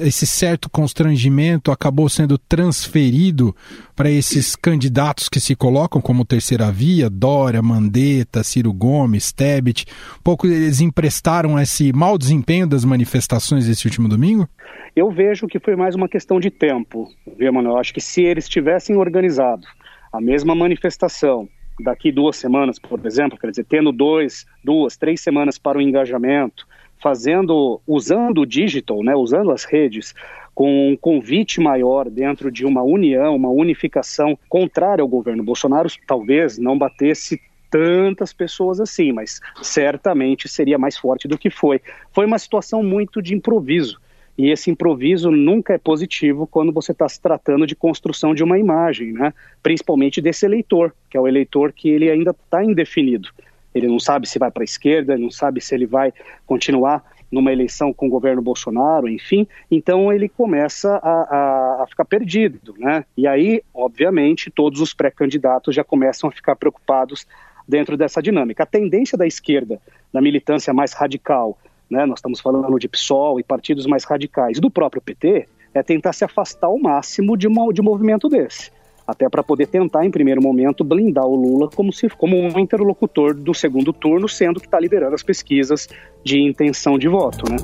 esse 0.02 0.28
certo 0.28 0.70
constrangimento 0.70 1.72
acabou 1.72 2.10
sendo 2.10 2.38
transferido 2.38 3.56
para 3.96 4.10
esses 4.10 4.56
candidatos 4.56 5.30
que 5.30 5.40
se 5.40 5.56
colocam 5.56 6.02
como 6.02 6.26
terceira 6.26 6.72
via, 6.72 7.10
Dória, 7.10 7.62
Mandetta, 7.62 8.44
Ciro 8.44 8.74
Gomes, 8.74 9.32
Tebet. 9.32 9.86
Pouco 10.24 10.48
eles 10.48 10.82
emprestaram 10.82 11.60
esse 11.60 11.94
mau 11.94 12.18
desempenho 12.18 12.68
das 12.68 12.84
manifestações 12.84 13.68
desse 13.68 13.86
último 13.86 14.08
domingo? 14.08 14.48
Eu 14.96 15.12
vejo 15.12 15.48
que 15.48 15.60
foi 15.60 15.76
mais 15.76 15.94
uma 15.94 16.10
questão 16.10 16.40
de 16.40 16.50
tempo, 16.50 17.08
viu, 17.38 17.54
Manuel? 17.54 17.78
Acho 17.78 17.94
que 17.94 18.02
se 18.02 18.24
eles 18.24 18.50
tivessem 18.50 18.96
organizado 18.96 19.68
a 20.12 20.20
mesma 20.20 20.56
manifestação 20.56 21.48
daqui 21.80 22.12
duas 22.12 22.36
semanas, 22.38 22.80
por 22.80 23.06
exemplo, 23.06 23.38
quer 23.38 23.52
dizer, 23.52 23.66
tendo 23.66 23.92
dois, 23.92 24.46
duas, 24.64 24.98
três 24.98 25.22
semanas 25.22 25.58
para 25.58 25.78
o 25.78 25.82
engajamento, 25.82 26.68
fazendo, 27.00 27.82
usando 27.88 28.42
o 28.42 28.46
digital, 28.46 29.04
né, 29.04 29.16
usando 29.16 29.52
as 29.52 29.64
redes, 29.64 30.14
com 30.54 30.92
um 30.92 30.98
convite 30.98 31.62
maior 31.62 32.10
dentro 32.10 32.52
de 32.52 32.66
uma 32.66 32.82
união, 32.82 33.36
uma 33.36 33.50
unificação 33.50 34.38
contrária 34.50 35.04
ao 35.04 35.08
governo 35.08 35.44
Bolsonaro, 35.44 35.88
talvez 36.08 36.58
não 36.58 36.78
batesse 36.78 37.40
tantas 37.70 38.34
pessoas 38.34 38.80
assim, 38.80 39.12
mas 39.12 39.40
certamente 39.62 40.48
seria 40.48 40.78
mais 40.78 40.98
forte 40.98 41.28
do 41.28 41.38
que 41.38 41.50
foi. 41.50 41.80
Foi 42.12 42.26
uma 42.26 42.40
situação 42.40 42.82
muito 42.82 43.22
de 43.22 43.36
improviso. 43.36 44.00
E 44.36 44.50
esse 44.50 44.72
improviso 44.72 45.32
nunca 45.32 45.74
é 45.74 45.78
positivo 45.78 46.48
quando 46.48 46.72
você 46.72 46.92
está 46.92 47.08
se 47.08 47.22
tratando 47.22 47.68
de 47.68 47.76
construção 47.76 48.34
de 48.34 48.44
uma 48.44 48.58
imagem, 48.58 49.12
né? 49.12 49.34
principalmente 49.62 50.22
desse 50.22 50.46
eleitor, 50.46 50.94
que 51.10 51.18
é 51.18 51.20
o 51.20 51.28
eleitor 51.28 51.72
que 51.72 51.90
ele 51.90 52.10
ainda 52.10 52.32
está 52.32 52.64
indefinido 52.64 53.30
ele 53.78 53.88
não 53.88 54.00
sabe 54.00 54.28
se 54.28 54.40
vai 54.40 54.52
para 54.52 54.64
a 54.64 54.66
esquerda, 54.66 55.18
não 55.18 55.32
sabe 55.32 55.62
se 55.62 55.74
ele 55.74 55.86
vai 55.86 56.14
continuar 56.46 57.04
numa 57.32 57.52
eleição 57.52 57.94
com 57.94 58.08
o 58.08 58.10
governo 58.10 58.42
Bolsonaro, 58.42 59.10
enfim, 59.10 59.46
então 59.70 60.12
ele 60.14 60.30
começa 60.30 60.96
a, 60.96 61.10
a, 61.10 61.84
a 61.84 61.88
ficar 61.88 62.06
perdido, 62.06 62.74
né? 62.78 63.04
E 63.18 63.28
aí, 63.28 63.62
obviamente, 63.74 64.50
todos 64.50 64.80
os 64.80 64.94
pré-candidatos 64.94 65.76
já 65.76 65.84
começam 65.84 66.30
a 66.30 66.32
ficar 66.32 66.56
preocupados 66.56 67.28
dentro 67.68 67.98
dessa 67.98 68.22
dinâmica. 68.22 68.64
A 68.64 68.66
tendência 68.66 69.18
da 69.18 69.28
esquerda, 69.28 69.82
da 70.14 70.22
militância 70.22 70.74
mais 70.74 70.94
radical, 70.94 71.58
né? 71.90 72.06
Nós 72.06 72.20
estamos 72.20 72.40
falando 72.40 72.80
de 72.80 72.88
PSOL 72.88 73.40
e 73.40 73.44
partidos 73.44 73.86
mais 73.86 74.06
radicais, 74.06 74.60
do 74.60 74.72
próprio 74.72 75.02
PT, 75.02 75.48
é 75.74 75.84
tentar 75.84 76.14
se 76.14 76.24
afastar 76.24 76.68
ao 76.68 76.80
máximo 76.80 77.36
de, 77.36 77.46
uma, 77.46 77.74
de 77.74 77.82
um 77.82 77.84
movimento 77.84 78.30
desse 78.30 78.72
até 79.08 79.30
para 79.30 79.42
poder 79.42 79.68
tentar, 79.68 80.06
em 80.06 80.12
primeiro 80.12 80.42
momento, 80.42 80.84
blindar 80.84 81.26
o 81.26 81.36
Lula 81.36 81.70
como, 81.74 81.94
se, 81.94 82.10
como 82.10 82.36
um 82.36 82.60
interlocutor 82.60 83.34
do 83.34 83.54
segundo 83.54 83.94
turno, 83.94 84.28
sendo 84.28 84.60
que 84.60 84.68
está 84.68 84.80
liderando 84.80 85.16
as 85.16 85.24
pesquisas 85.24 85.88
de 86.24 86.42
intenção 86.42 87.00
de 87.00 87.08
voto. 87.08 87.50
Né? 87.50 87.58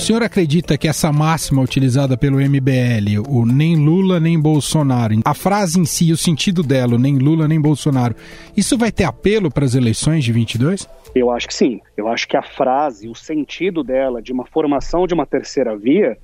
O 0.00 0.02
senhor 0.02 0.22
acredita 0.22 0.78
que 0.78 0.88
essa 0.88 1.12
máxima 1.12 1.60
utilizada 1.62 2.16
pelo 2.16 2.40
MBL, 2.40 3.20
o 3.28 3.44
nem 3.44 3.76
Lula 3.76 4.18
nem 4.18 4.40
Bolsonaro, 4.40 5.20
a 5.24 5.34
frase 5.34 5.78
em 5.78 5.84
si, 5.84 6.10
o 6.10 6.16
sentido 6.16 6.62
dela, 6.62 6.98
nem 6.98 7.18
Lula 7.18 7.46
nem 7.46 7.60
Bolsonaro, 7.60 8.16
isso 8.56 8.78
vai 8.78 8.90
ter 8.90 9.04
apelo 9.04 9.50
para 9.50 9.64
as 9.64 9.74
eleições 9.74 10.24
de 10.24 10.32
22? 10.32 10.88
Eu 11.14 11.30
acho 11.30 11.46
que 11.46 11.54
sim. 11.54 11.80
Eu 11.96 12.08
acho 12.08 12.26
que 12.26 12.36
a 12.36 12.42
frase, 12.42 13.08
o 13.08 13.14
sentido 13.14 13.84
dela, 13.84 14.22
de 14.22 14.32
uma 14.32 14.46
formação 14.46 15.06
de 15.06 15.12
uma 15.12 15.26
terceira 15.26 15.76
via, 15.76 16.16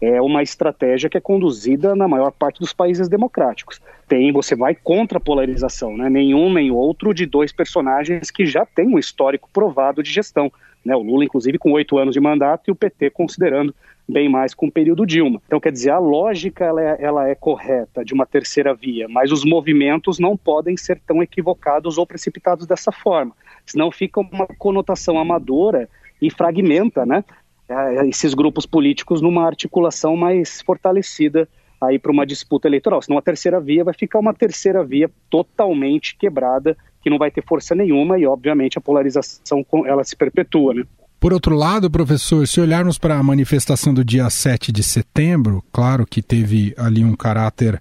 é 0.00 0.20
uma 0.20 0.42
estratégia 0.42 1.10
que 1.10 1.16
é 1.16 1.20
conduzida 1.20 1.94
na 1.94 2.06
maior 2.06 2.30
parte 2.30 2.60
dos 2.60 2.72
países 2.72 3.08
democráticos. 3.08 3.80
Tem, 4.06 4.32
você 4.32 4.54
vai 4.54 4.74
contra 4.74 5.18
a 5.18 5.20
polarização, 5.20 5.96
né? 5.96 6.08
Nenhum 6.08 6.52
nem 6.52 6.70
outro 6.70 7.12
de 7.12 7.26
dois 7.26 7.52
personagens 7.52 8.30
que 8.30 8.46
já 8.46 8.64
têm 8.64 8.86
um 8.86 8.98
histórico 8.98 9.48
provado 9.52 10.02
de 10.02 10.10
gestão. 10.10 10.52
Né? 10.84 10.94
O 10.94 11.02
Lula, 11.02 11.24
inclusive, 11.24 11.58
com 11.58 11.72
oito 11.72 11.98
anos 11.98 12.14
de 12.14 12.20
mandato 12.20 12.68
e 12.68 12.70
o 12.70 12.76
PT 12.76 13.10
considerando 13.10 13.74
bem 14.08 14.28
mais 14.28 14.54
com 14.54 14.66
o 14.66 14.72
período 14.72 15.04
Dilma. 15.04 15.42
Então, 15.46 15.60
quer 15.60 15.70
dizer, 15.70 15.90
a 15.90 15.98
lógica 15.98 16.64
ela 16.64 16.82
é, 16.82 16.96
ela 16.98 17.28
é 17.28 17.34
correta 17.34 18.02
de 18.02 18.14
uma 18.14 18.24
terceira 18.24 18.74
via, 18.74 19.06
mas 19.06 19.30
os 19.30 19.44
movimentos 19.44 20.18
não 20.18 20.34
podem 20.34 20.76
ser 20.78 20.98
tão 21.06 21.22
equivocados 21.22 21.98
ou 21.98 22.06
precipitados 22.06 22.66
dessa 22.66 22.90
forma, 22.90 23.32
senão 23.66 23.90
fica 23.90 24.20
uma 24.20 24.46
conotação 24.46 25.18
amadora 25.18 25.88
e 26.22 26.30
fragmenta, 26.30 27.04
né? 27.04 27.22
É, 27.68 28.06
esses 28.08 28.32
grupos 28.34 28.64
políticos 28.64 29.20
numa 29.20 29.44
articulação 29.44 30.16
mais 30.16 30.62
fortalecida 30.62 31.48
aí 31.80 31.98
para 31.98 32.10
uma 32.10 32.26
disputa 32.26 32.66
eleitoral. 32.66 33.00
Senão 33.02 33.18
a 33.18 33.22
terceira 33.22 33.60
via 33.60 33.84
vai 33.84 33.94
ficar 33.94 34.18
uma 34.18 34.34
terceira 34.34 34.82
via 34.82 35.10
totalmente 35.30 36.16
quebrada, 36.16 36.76
que 37.00 37.10
não 37.10 37.18
vai 37.18 37.30
ter 37.30 37.44
força 37.44 37.74
nenhuma 37.74 38.18
e, 38.18 38.26
obviamente, 38.26 38.78
a 38.78 38.80
polarização 38.80 39.64
ela 39.86 40.02
se 40.02 40.16
perpetua, 40.16 40.74
né? 40.74 40.84
Por 41.20 41.32
outro 41.32 41.54
lado, 41.54 41.90
professor, 41.90 42.46
se 42.46 42.60
olharmos 42.60 42.96
para 42.96 43.18
a 43.18 43.22
manifestação 43.22 43.92
do 43.92 44.04
dia 44.04 44.30
7 44.30 44.70
de 44.70 44.84
setembro, 44.84 45.64
claro 45.72 46.06
que 46.06 46.22
teve 46.22 46.72
ali 46.78 47.04
um 47.04 47.16
caráter 47.16 47.80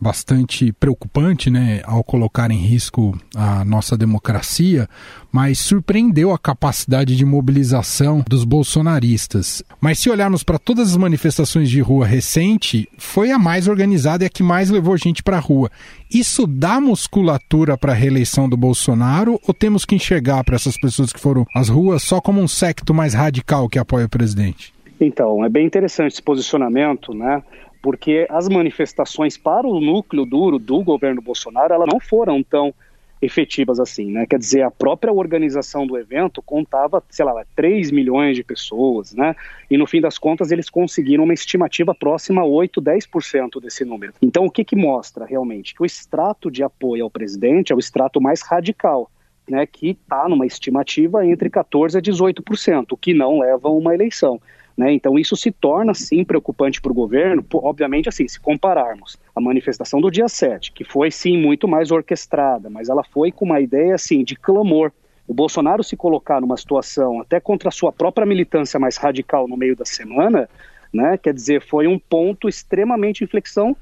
bastante 0.00 0.72
preocupante, 0.72 1.50
né, 1.50 1.80
ao 1.84 2.04
colocar 2.04 2.50
em 2.50 2.58
risco 2.58 3.18
a 3.34 3.64
nossa 3.64 3.96
democracia, 3.96 4.88
mas 5.30 5.58
surpreendeu 5.58 6.32
a 6.32 6.38
capacidade 6.38 7.16
de 7.16 7.24
mobilização 7.24 8.24
dos 8.28 8.44
bolsonaristas. 8.44 9.62
Mas 9.80 9.98
se 9.98 10.08
olharmos 10.08 10.42
para 10.42 10.58
todas 10.58 10.90
as 10.90 10.96
manifestações 10.96 11.68
de 11.68 11.80
rua 11.80 12.06
recente, 12.06 12.88
foi 12.96 13.30
a 13.30 13.38
mais 13.38 13.68
organizada 13.68 14.24
e 14.24 14.26
a 14.26 14.30
que 14.30 14.42
mais 14.42 14.70
levou 14.70 14.96
gente 14.96 15.22
para 15.22 15.36
a 15.36 15.40
rua. 15.40 15.70
Isso 16.12 16.46
dá 16.46 16.80
musculatura 16.80 17.76
para 17.76 17.92
a 17.92 17.96
reeleição 17.96 18.48
do 18.48 18.56
Bolsonaro 18.56 19.38
ou 19.46 19.52
temos 19.52 19.84
que 19.84 19.94
enxergar 19.94 20.42
para 20.44 20.56
essas 20.56 20.78
pessoas 20.78 21.12
que 21.12 21.20
foram 21.20 21.46
às 21.54 21.68
ruas 21.68 22.02
só 22.02 22.20
como 22.20 22.40
um 22.40 22.48
secto 22.48 22.94
mais 22.94 23.14
radical 23.14 23.68
que 23.68 23.78
apoia 23.78 24.06
o 24.06 24.08
presidente? 24.08 24.72
Então, 25.00 25.44
é 25.44 25.48
bem 25.48 25.66
interessante 25.66 26.12
esse 26.12 26.22
posicionamento, 26.22 27.14
né? 27.14 27.42
Porque 27.82 28.26
as 28.28 28.48
manifestações 28.48 29.36
para 29.36 29.66
o 29.66 29.80
núcleo 29.80 30.24
duro 30.24 30.58
do 30.58 30.82
governo 30.82 31.22
Bolsonaro 31.22 31.72
elas 31.72 31.88
não 31.90 32.00
foram 32.00 32.42
tão 32.42 32.74
efetivas 33.20 33.80
assim, 33.80 34.10
né? 34.10 34.26
Quer 34.26 34.38
dizer, 34.38 34.62
a 34.62 34.70
própria 34.70 35.12
organização 35.12 35.86
do 35.86 35.98
evento 35.98 36.40
contava, 36.40 37.02
sei 37.10 37.24
lá, 37.24 37.44
3 37.56 37.90
milhões 37.90 38.36
de 38.36 38.44
pessoas, 38.44 39.12
né? 39.12 39.34
E 39.70 39.76
no 39.76 39.86
fim 39.86 40.00
das 40.00 40.18
contas 40.18 40.50
eles 40.52 40.70
conseguiram 40.70 41.24
uma 41.24 41.34
estimativa 41.34 41.94
próxima 41.94 42.42
a 42.42 42.44
8, 42.44 42.80
10% 42.80 43.60
desse 43.60 43.84
número. 43.84 44.12
Então 44.22 44.46
o 44.46 44.50
que 44.50 44.64
que 44.64 44.76
mostra 44.76 45.24
realmente? 45.24 45.74
Que 45.74 45.82
o 45.82 45.86
extrato 45.86 46.50
de 46.50 46.62
apoio 46.62 47.04
ao 47.04 47.10
presidente 47.10 47.72
é 47.72 47.76
o 47.76 47.80
extrato 47.80 48.20
mais 48.20 48.40
radical, 48.42 49.10
né? 49.48 49.66
Que 49.66 49.90
está 49.90 50.28
numa 50.28 50.46
estimativa 50.46 51.26
entre 51.26 51.50
14 51.50 51.98
a 51.98 52.00
18%, 52.00 52.86
o 52.92 52.96
que 52.96 53.12
não 53.12 53.40
leva 53.40 53.68
a 53.68 53.72
uma 53.72 53.94
eleição. 53.94 54.40
Né? 54.78 54.92
Então 54.92 55.18
isso 55.18 55.34
se 55.34 55.50
torna 55.50 55.92
sim 55.92 56.22
preocupante 56.22 56.80
para 56.80 56.92
o 56.92 56.94
governo, 56.94 57.44
obviamente 57.54 58.08
assim, 58.08 58.28
se 58.28 58.38
compararmos 58.38 59.18
a 59.34 59.40
manifestação 59.40 60.00
do 60.00 60.08
dia 60.08 60.28
7, 60.28 60.70
que 60.70 60.84
foi 60.84 61.10
sim 61.10 61.36
muito 61.36 61.66
mais 61.66 61.90
orquestrada, 61.90 62.70
mas 62.70 62.88
ela 62.88 63.02
foi 63.02 63.32
com 63.32 63.44
uma 63.44 63.60
ideia 63.60 63.96
assim 63.96 64.22
de 64.22 64.36
clamor. 64.36 64.92
O 65.26 65.34
Bolsonaro 65.34 65.82
se 65.82 65.96
colocar 65.96 66.40
numa 66.40 66.56
situação 66.56 67.20
até 67.20 67.40
contra 67.40 67.70
a 67.70 67.72
sua 67.72 67.90
própria 67.90 68.24
militância 68.24 68.78
mais 68.78 68.96
radical 68.96 69.48
no 69.48 69.56
meio 69.56 69.74
da 69.74 69.84
semana, 69.84 70.48
né? 70.94 71.18
Quer 71.18 71.34
dizer, 71.34 71.60
foi 71.60 71.88
um 71.88 71.98
ponto 71.98 72.48
extremamente 72.48 73.24
inflexão 73.24 73.76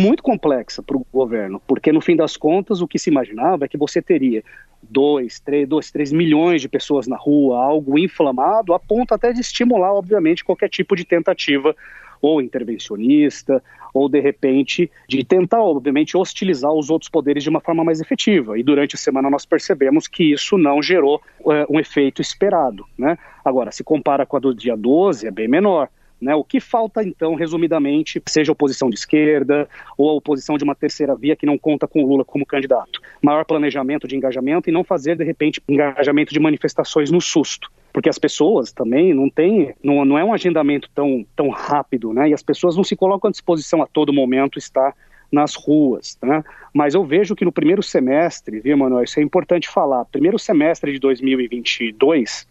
muito 0.00 0.22
complexa 0.22 0.82
para 0.82 0.96
o 0.96 1.06
governo, 1.12 1.60
porque 1.66 1.92
no 1.92 2.00
fim 2.00 2.16
das 2.16 2.36
contas 2.36 2.80
o 2.80 2.88
que 2.88 2.98
se 2.98 3.10
imaginava 3.10 3.64
é 3.64 3.68
que 3.68 3.76
você 3.76 4.00
teria 4.00 4.42
2, 4.82 5.40
3, 5.40 5.68
2, 5.68 5.90
3 5.90 6.12
milhões 6.12 6.60
de 6.60 6.68
pessoas 6.68 7.06
na 7.06 7.16
rua, 7.16 7.62
algo 7.62 7.98
inflamado, 7.98 8.74
a 8.74 8.78
ponto 8.78 9.14
até 9.14 9.32
de 9.32 9.40
estimular, 9.40 9.92
obviamente, 9.92 10.44
qualquer 10.44 10.68
tipo 10.68 10.96
de 10.96 11.04
tentativa 11.04 11.76
ou 12.20 12.40
intervencionista, 12.40 13.62
ou 13.92 14.08
de 14.08 14.20
repente 14.20 14.90
de 15.08 15.24
tentar, 15.24 15.60
obviamente, 15.60 16.16
hostilizar 16.16 16.72
os 16.72 16.88
outros 16.88 17.10
poderes 17.10 17.42
de 17.42 17.50
uma 17.50 17.60
forma 17.60 17.84
mais 17.84 18.00
efetiva. 18.00 18.58
E 18.58 18.62
durante 18.62 18.94
a 18.94 18.98
semana 18.98 19.28
nós 19.28 19.44
percebemos 19.44 20.06
que 20.06 20.32
isso 20.32 20.56
não 20.56 20.80
gerou 20.80 21.20
é, 21.50 21.66
um 21.68 21.78
efeito 21.78 22.22
esperado. 22.22 22.86
Né? 22.96 23.18
Agora, 23.44 23.72
se 23.72 23.82
compara 23.82 24.24
com 24.24 24.36
a 24.36 24.40
do 24.40 24.54
dia 24.54 24.76
12, 24.76 25.26
é 25.26 25.30
bem 25.30 25.48
menor. 25.48 25.88
Né? 26.22 26.34
O 26.36 26.44
que 26.44 26.60
falta, 26.60 27.02
então, 27.02 27.34
resumidamente, 27.34 28.22
seja 28.26 28.52
oposição 28.52 28.88
de 28.88 28.94
esquerda 28.94 29.68
ou 29.98 30.08
a 30.08 30.12
oposição 30.12 30.56
de 30.56 30.62
uma 30.62 30.74
terceira 30.74 31.16
via 31.16 31.34
que 31.34 31.44
não 31.44 31.58
conta 31.58 31.88
com 31.88 32.04
o 32.04 32.06
Lula 32.06 32.24
como 32.24 32.46
candidato? 32.46 33.00
Maior 33.20 33.44
planejamento 33.44 34.06
de 34.06 34.16
engajamento 34.16 34.70
e 34.70 34.72
não 34.72 34.84
fazer, 34.84 35.16
de 35.16 35.24
repente, 35.24 35.60
engajamento 35.68 36.32
de 36.32 36.38
manifestações 36.38 37.10
no 37.10 37.20
susto 37.20 37.70
porque 37.92 38.08
as 38.08 38.18
pessoas 38.18 38.72
também 38.72 39.12
não 39.12 39.28
têm, 39.28 39.74
não, 39.84 40.02
não 40.02 40.16
é 40.16 40.24
um 40.24 40.32
agendamento 40.32 40.88
tão, 40.94 41.26
tão 41.36 41.50
rápido, 41.50 42.10
né? 42.10 42.30
E 42.30 42.32
as 42.32 42.42
pessoas 42.42 42.74
não 42.74 42.82
se 42.82 42.96
colocam 42.96 43.28
à 43.28 43.30
disposição 43.30 43.82
a 43.82 43.86
todo 43.86 44.14
momento 44.14 44.58
estar 44.58 44.94
nas 45.30 45.54
ruas, 45.54 46.18
né? 46.22 46.42
Mas 46.72 46.94
eu 46.94 47.04
vejo 47.04 47.36
que 47.36 47.44
no 47.44 47.52
primeiro 47.52 47.82
semestre, 47.82 48.60
viu, 48.60 48.78
Manuel, 48.78 49.04
isso 49.04 49.20
é 49.20 49.22
importante 49.22 49.68
falar, 49.68 50.06
primeiro 50.06 50.38
semestre 50.38 50.90
de 50.90 50.98
2022, 50.98 52.48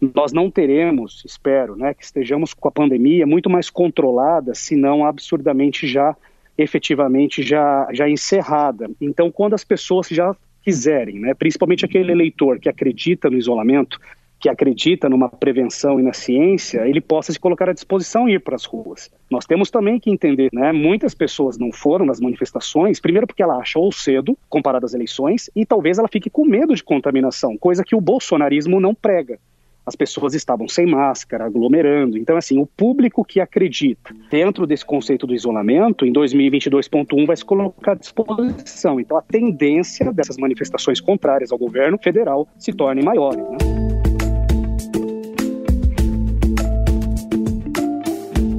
nós 0.00 0.32
não 0.32 0.50
teremos, 0.50 1.22
espero, 1.26 1.76
né, 1.76 1.92
que 1.92 2.04
estejamos 2.04 2.54
com 2.54 2.68
a 2.68 2.72
pandemia 2.72 3.26
muito 3.26 3.50
mais 3.50 3.68
controlada, 3.68 4.54
se 4.54 4.76
não 4.76 5.04
absurdamente 5.04 5.86
já, 5.86 6.16
efetivamente 6.56 7.42
já, 7.42 7.88
já 7.92 8.08
encerrada. 8.08 8.88
Então, 9.00 9.30
quando 9.30 9.54
as 9.54 9.64
pessoas 9.64 10.08
já 10.08 10.34
quiserem, 10.62 11.18
né, 11.18 11.34
principalmente 11.34 11.84
aquele 11.84 12.12
eleitor 12.12 12.60
que 12.60 12.68
acredita 12.68 13.28
no 13.28 13.36
isolamento, 13.36 13.98
que 14.40 14.48
acredita 14.48 15.08
numa 15.08 15.28
prevenção 15.28 15.98
e 15.98 16.02
na 16.02 16.12
ciência, 16.12 16.86
ele 16.86 17.00
possa 17.00 17.32
se 17.32 17.40
colocar 17.40 17.68
à 17.68 17.72
disposição 17.72 18.28
e 18.28 18.34
ir 18.34 18.38
para 18.38 18.54
as 18.54 18.64
ruas. 18.64 19.10
Nós 19.28 19.44
temos 19.44 19.68
também 19.68 19.98
que 19.98 20.10
entender, 20.10 20.48
né? 20.52 20.70
Muitas 20.70 21.12
pessoas 21.12 21.58
não 21.58 21.72
foram 21.72 22.06
nas 22.06 22.20
manifestações, 22.20 23.00
primeiro 23.00 23.26
porque 23.26 23.42
ela 23.42 23.56
achou 23.56 23.90
cedo, 23.90 24.38
comparado 24.48 24.86
às 24.86 24.94
eleições, 24.94 25.50
e 25.56 25.66
talvez 25.66 25.98
ela 25.98 26.06
fique 26.06 26.30
com 26.30 26.44
medo 26.44 26.72
de 26.72 26.84
contaminação, 26.84 27.56
coisa 27.58 27.82
que 27.82 27.96
o 27.96 28.00
bolsonarismo 28.00 28.78
não 28.78 28.94
prega 28.94 29.40
as 29.88 29.96
pessoas 29.96 30.34
estavam 30.34 30.68
sem 30.68 30.86
máscara, 30.86 31.46
aglomerando. 31.46 32.18
Então, 32.18 32.36
assim, 32.36 32.60
o 32.60 32.66
público 32.66 33.24
que 33.24 33.40
acredita 33.40 34.14
dentro 34.30 34.66
desse 34.66 34.84
conceito 34.84 35.26
do 35.26 35.34
isolamento, 35.34 36.04
em 36.04 36.12
2022.1 36.12 37.26
vai 37.26 37.36
se 37.36 37.44
colocar 37.44 37.92
à 37.92 37.94
disposição. 37.94 39.00
Então, 39.00 39.16
a 39.16 39.22
tendência 39.22 40.12
dessas 40.12 40.36
manifestações 40.36 41.00
contrárias 41.00 41.50
ao 41.50 41.58
governo 41.58 41.98
federal 41.98 42.46
se 42.58 42.72
tornem 42.72 43.02
maiores. 43.02 43.42
Né? 43.42 43.87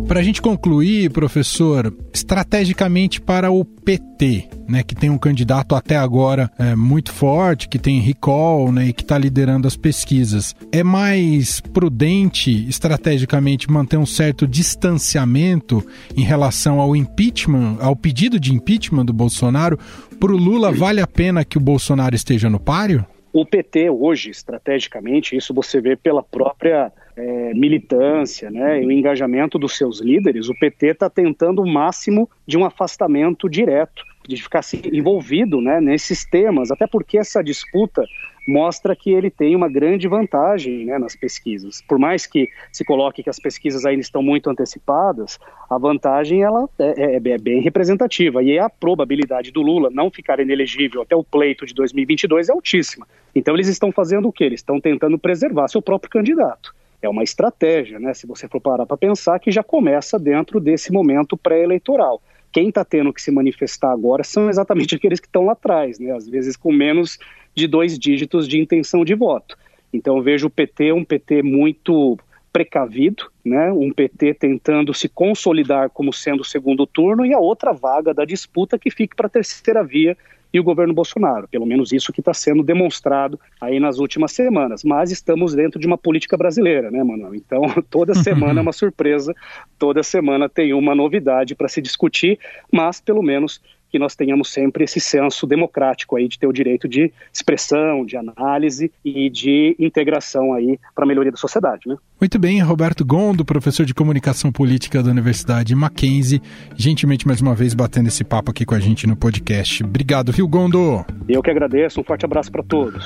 Para 0.10 0.22
a 0.22 0.24
gente 0.24 0.42
concluir, 0.42 1.12
professor, 1.12 1.96
estrategicamente 2.12 3.22
para 3.22 3.52
o 3.52 3.64
PT, 3.64 4.50
né, 4.68 4.82
que 4.82 4.96
tem 4.96 5.08
um 5.08 5.20
candidato 5.20 5.76
até 5.76 5.98
agora 5.98 6.50
é, 6.58 6.76
muito 6.76 7.14
forte, 7.14 7.70
que 7.70 7.78
tem 7.78 8.00
recall 8.00 8.72
né, 8.72 8.88
e 8.88 8.94
que 8.94 9.04
está 9.04 9.20
liderando 9.20 9.68
as 9.68 9.78
pesquisas, 9.78 10.56
é 10.72 10.84
mais 10.84 11.62
prudente 11.62 12.68
estrategicamente 12.68 13.70
manter 13.70 13.98
um 13.98 14.06
certo 14.06 14.48
distanciamento 14.48 15.86
em 16.18 16.24
relação 16.24 16.80
ao 16.80 16.96
impeachment, 16.96 17.78
ao 17.80 17.96
pedido 17.96 18.40
de 18.40 18.52
impeachment 18.52 19.06
do 19.06 19.14
Bolsonaro? 19.14 19.78
Para 20.20 20.34
o 20.34 20.38
Lula, 20.38 20.72
vale 20.72 21.02
a 21.02 21.08
pena 21.08 21.46
que 21.46 21.60
o 21.60 21.62
Bolsonaro 21.62 22.16
esteja 22.16 22.50
no 22.50 22.60
páreo? 22.60 23.06
O 23.32 23.46
PT 23.46 23.92
hoje, 23.92 24.32
estrategicamente, 24.32 25.36
isso 25.36 25.54
você 25.54 25.80
vê 25.80 25.96
pela 25.96 26.24
própria 26.24 26.92
é, 27.20 27.54
militância 27.54 28.50
né, 28.50 28.82
e 28.82 28.86
o 28.86 28.92
engajamento 28.92 29.60
dos 29.60 29.78
seus 29.78 30.00
líderes, 30.00 30.48
o 30.48 30.58
PT 30.58 30.88
está 30.88 31.10
tentando 31.10 31.62
o 31.62 31.68
máximo 31.68 32.30
de 32.48 32.58
um 32.58 32.64
afastamento 32.64 33.50
direto, 33.50 34.04
de 34.28 34.42
ficar 34.42 34.62
envolvido 34.94 35.60
né, 35.60 35.82
nesses 35.82 36.24
temas, 36.24 36.72
até 36.72 36.88
porque 36.88 37.18
essa 37.18 37.44
disputa 37.44 38.06
mostra 38.48 38.96
que 38.96 39.12
ele 39.12 39.30
tem 39.30 39.56
uma 39.56 39.68
grande 39.68 40.08
vantagem 40.08 40.86
né, 40.86 40.98
nas 40.98 41.16
pesquisas. 41.16 41.84
Por 41.88 42.00
mais 42.00 42.26
que 42.26 42.48
se 42.72 42.86
coloque 42.86 43.22
que 43.22 43.30
as 43.30 43.40
pesquisas 43.40 43.86
ainda 43.86 44.02
estão 44.02 44.24
muito 44.24 44.50
antecipadas, 44.50 45.38
a 45.70 45.78
vantagem 45.78 46.42
ela 46.42 46.68
é, 46.80 47.16
é, 47.16 47.16
é 47.16 47.38
bem 47.38 47.62
representativa 47.62 48.42
e 48.42 48.58
a 48.58 48.70
probabilidade 48.70 49.52
do 49.52 49.62
Lula 49.62 49.90
não 49.92 50.10
ficar 50.10 50.40
inelegível 50.40 51.02
até 51.02 51.16
o 51.16 51.24
pleito 51.24 51.66
de 51.66 51.74
2022 51.74 52.50
é 52.50 52.52
altíssima. 52.52 53.08
Então 53.36 53.54
eles 53.54 53.68
estão 53.68 53.92
fazendo 53.92 54.28
o 54.28 54.32
quê? 54.32 54.46
Eles 54.46 54.62
estão 54.62 54.80
tentando 54.80 55.20
preservar 55.20 55.68
seu 55.68 55.82
próprio 55.82 56.10
candidato 56.10 56.74
é 57.02 57.10
uma 57.10 57.24
estratégia, 57.24 58.00
né? 58.00 58.14
Se 58.14 58.28
você 58.28 58.48
for 58.48 58.60
parar 58.60 58.86
para 58.86 58.98
pensar, 58.98 59.40
que 59.40 59.52
já 59.52 59.64
começa 59.64 60.20
dentro 60.20 60.60
desse 60.60 60.92
momento 60.92 61.38
pré-eleitoral. 61.38 62.22
Quem 62.52 62.70
está 62.70 62.84
tendo 62.84 63.14
que 63.14 63.22
se 63.22 63.32
manifestar 63.32 63.92
agora 63.92 64.24
são 64.24 64.50
exatamente 64.50 64.96
aqueles 64.96 65.20
que 65.20 65.28
estão 65.28 65.46
lá 65.46 65.54
atrás, 65.54 66.00
né? 66.00 66.12
Às 66.12 66.28
vezes 66.28 66.56
com 66.56 66.72
menos 66.72 67.18
de 67.56 67.68
dois 67.68 67.98
dígitos 67.98 68.48
de 68.48 68.60
intenção 68.60 69.06
de 69.06 69.16
voto. 69.16 69.58
Então 69.94 70.18
eu 70.18 70.24
vejo 70.24 70.48
o 70.48 70.50
PT 70.50 70.92
um 70.92 71.04
PT 71.04 71.42
muito 71.42 72.18
precavido, 72.52 73.32
né? 73.46 73.72
Um 73.72 73.92
PT 73.92 74.34
tentando 74.34 74.94
se 74.94 75.08
consolidar 75.08 75.90
como 75.90 76.12
sendo 76.12 76.42
o 76.42 76.46
segundo 76.46 76.86
turno 76.86 77.26
e 77.26 77.34
a 77.34 77.40
outra 77.40 77.72
vaga 77.72 78.14
da 78.14 78.26
disputa 78.26 78.78
que 78.78 78.90
fique 78.90 79.16
para 79.16 79.28
a 79.28 79.30
terceira 79.30 79.84
via, 79.84 80.18
e 80.54 80.60
o 80.60 80.64
governo 80.64 80.94
Bolsonaro. 80.94 81.48
Pelo 81.48 81.66
menos 81.66 81.92
isso 81.92 82.12
que 82.12 82.22
está 82.22 82.34
sendo 82.34 82.64
demonstrado 82.64 83.40
aí 83.60 83.80
nas 83.80 84.00
últimas 84.00 84.32
semanas. 84.32 84.84
Mas 84.84 85.12
estamos 85.12 85.54
dentro 85.54 85.80
de 85.80 85.88
uma 85.88 85.98
política 85.98 86.36
brasileira, 86.38 86.90
né, 86.90 87.04
Manuel? 87.04 87.36
Então, 87.36 87.62
toda 87.90 88.14
semana 88.14 88.60
é 88.60 88.62
uma 88.62 88.74
surpresa, 88.74 89.34
toda 89.78 90.04
semana 90.04 90.50
tem 90.50 90.74
uma 90.74 90.96
novidade 90.96 91.56
para 91.56 91.68
se 91.68 91.82
discutir, 91.82 92.40
mas 92.72 93.00
pelo 93.00 93.22
menos 93.22 93.62
que 93.90 94.00
nós 94.00 94.16
tenhamos 94.16 94.52
sempre 94.52 94.84
esse 94.84 95.00
senso 95.00 95.48
democrático 95.48 96.16
aí 96.16 96.28
de 96.28 96.38
ter 96.38 96.48
o 96.48 96.54
direito 96.54 96.88
de 96.88 97.12
expressão, 97.34 98.06
de 98.06 98.16
análise 98.18 98.92
e 99.04 99.30
de 99.30 99.76
integração 99.80 100.54
aí 100.54 100.80
para 100.96 101.04
a 101.04 101.08
melhoria 101.08 101.32
da 101.32 101.38
sociedade, 101.38 101.88
né? 101.88 101.98
Muito 102.20 102.38
bem, 102.38 102.62
Roberto 102.62 103.06
Gondo, 103.06 103.46
professor 103.46 103.86
de 103.86 103.94
comunicação 103.94 104.52
política 104.52 105.02
da 105.02 105.10
Universidade 105.10 105.74
Mackenzie, 105.74 106.42
gentilmente 106.76 107.26
mais 107.26 107.42
uma 107.42 107.56
vez 107.56 107.74
batendo 107.74 108.08
esse 108.08 108.24
papo 108.24 108.52
aqui 108.52 108.66
com 108.66 108.76
a 108.76 108.80
gente 108.80 109.08
no 109.08 109.16
podcast. 109.16 109.84
Obrigado, 109.84 110.32
Rio 110.32 110.48
Gondo. 110.48 111.06
Eu 111.28 111.42
que 111.42 111.50
agradeço, 111.50 112.02
um 112.02 112.04
forte 112.04 112.26
abraço 112.26 112.52
para 112.52 112.64
todos. 112.64 113.06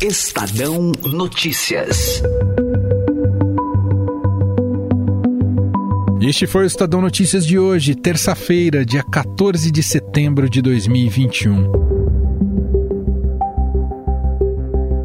Estadão 0.00 0.92
Notícias. 1.04 2.22
Este 6.30 6.46
foi 6.46 6.62
o 6.62 6.66
Estadão 6.66 7.00
Notícias 7.00 7.44
de 7.44 7.58
hoje, 7.58 7.92
terça-feira, 7.92 8.86
dia 8.86 9.02
14 9.02 9.68
de 9.68 9.82
setembro 9.82 10.48
de 10.48 10.62
2021. 10.62 11.72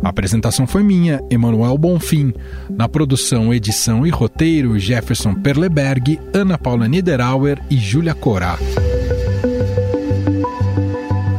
A 0.03 0.09
apresentação 0.09 0.67
foi 0.67 0.83
minha, 0.83 1.19
Emanuel 1.31 1.79
Bonfim. 1.79 2.31
Na 2.69 2.88
produção, 2.88 3.51
edição 3.51 4.05
e 4.05 4.11
roteiro, 4.11 4.77
Jefferson 4.77 5.33
Perleberg, 5.33 6.19
Ana 6.31 6.59
Paula 6.59 6.88
Niederauer 6.88 7.59
e 7.71 7.75
Júlia 7.75 8.13
Corá. 8.13 8.59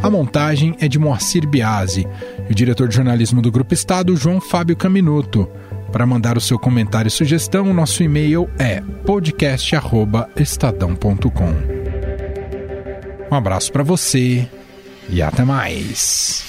A 0.03 0.11
montagem 0.11 0.75
é 0.81 0.89
de 0.89 0.99
Moacir 0.99 1.49
Biasi 1.49 2.09
e 2.49 2.53
o 2.53 2.55
diretor 2.57 2.89
de 2.89 2.97
jornalismo 2.97 3.41
do 3.41 3.53
Grupo 3.53 3.73
Estado, 3.73 4.17
João 4.17 4.41
Fábio 4.41 4.77
Caminuto. 4.77 5.49
Para 5.93 6.07
mandar 6.07 6.37
o 6.37 6.41
seu 6.41 6.59
comentário 6.59 7.09
e 7.09 7.11
sugestão, 7.11 7.73
nosso 7.73 8.03
e-mail 8.03 8.51
é 8.59 8.83
podcast@estadão.com. 9.05 11.77
Um 13.31 13.35
abraço 13.35 13.73
para 13.73 13.83
você 13.83 14.47
e 15.09 15.23
até 15.23 15.45
mais. 15.45 16.45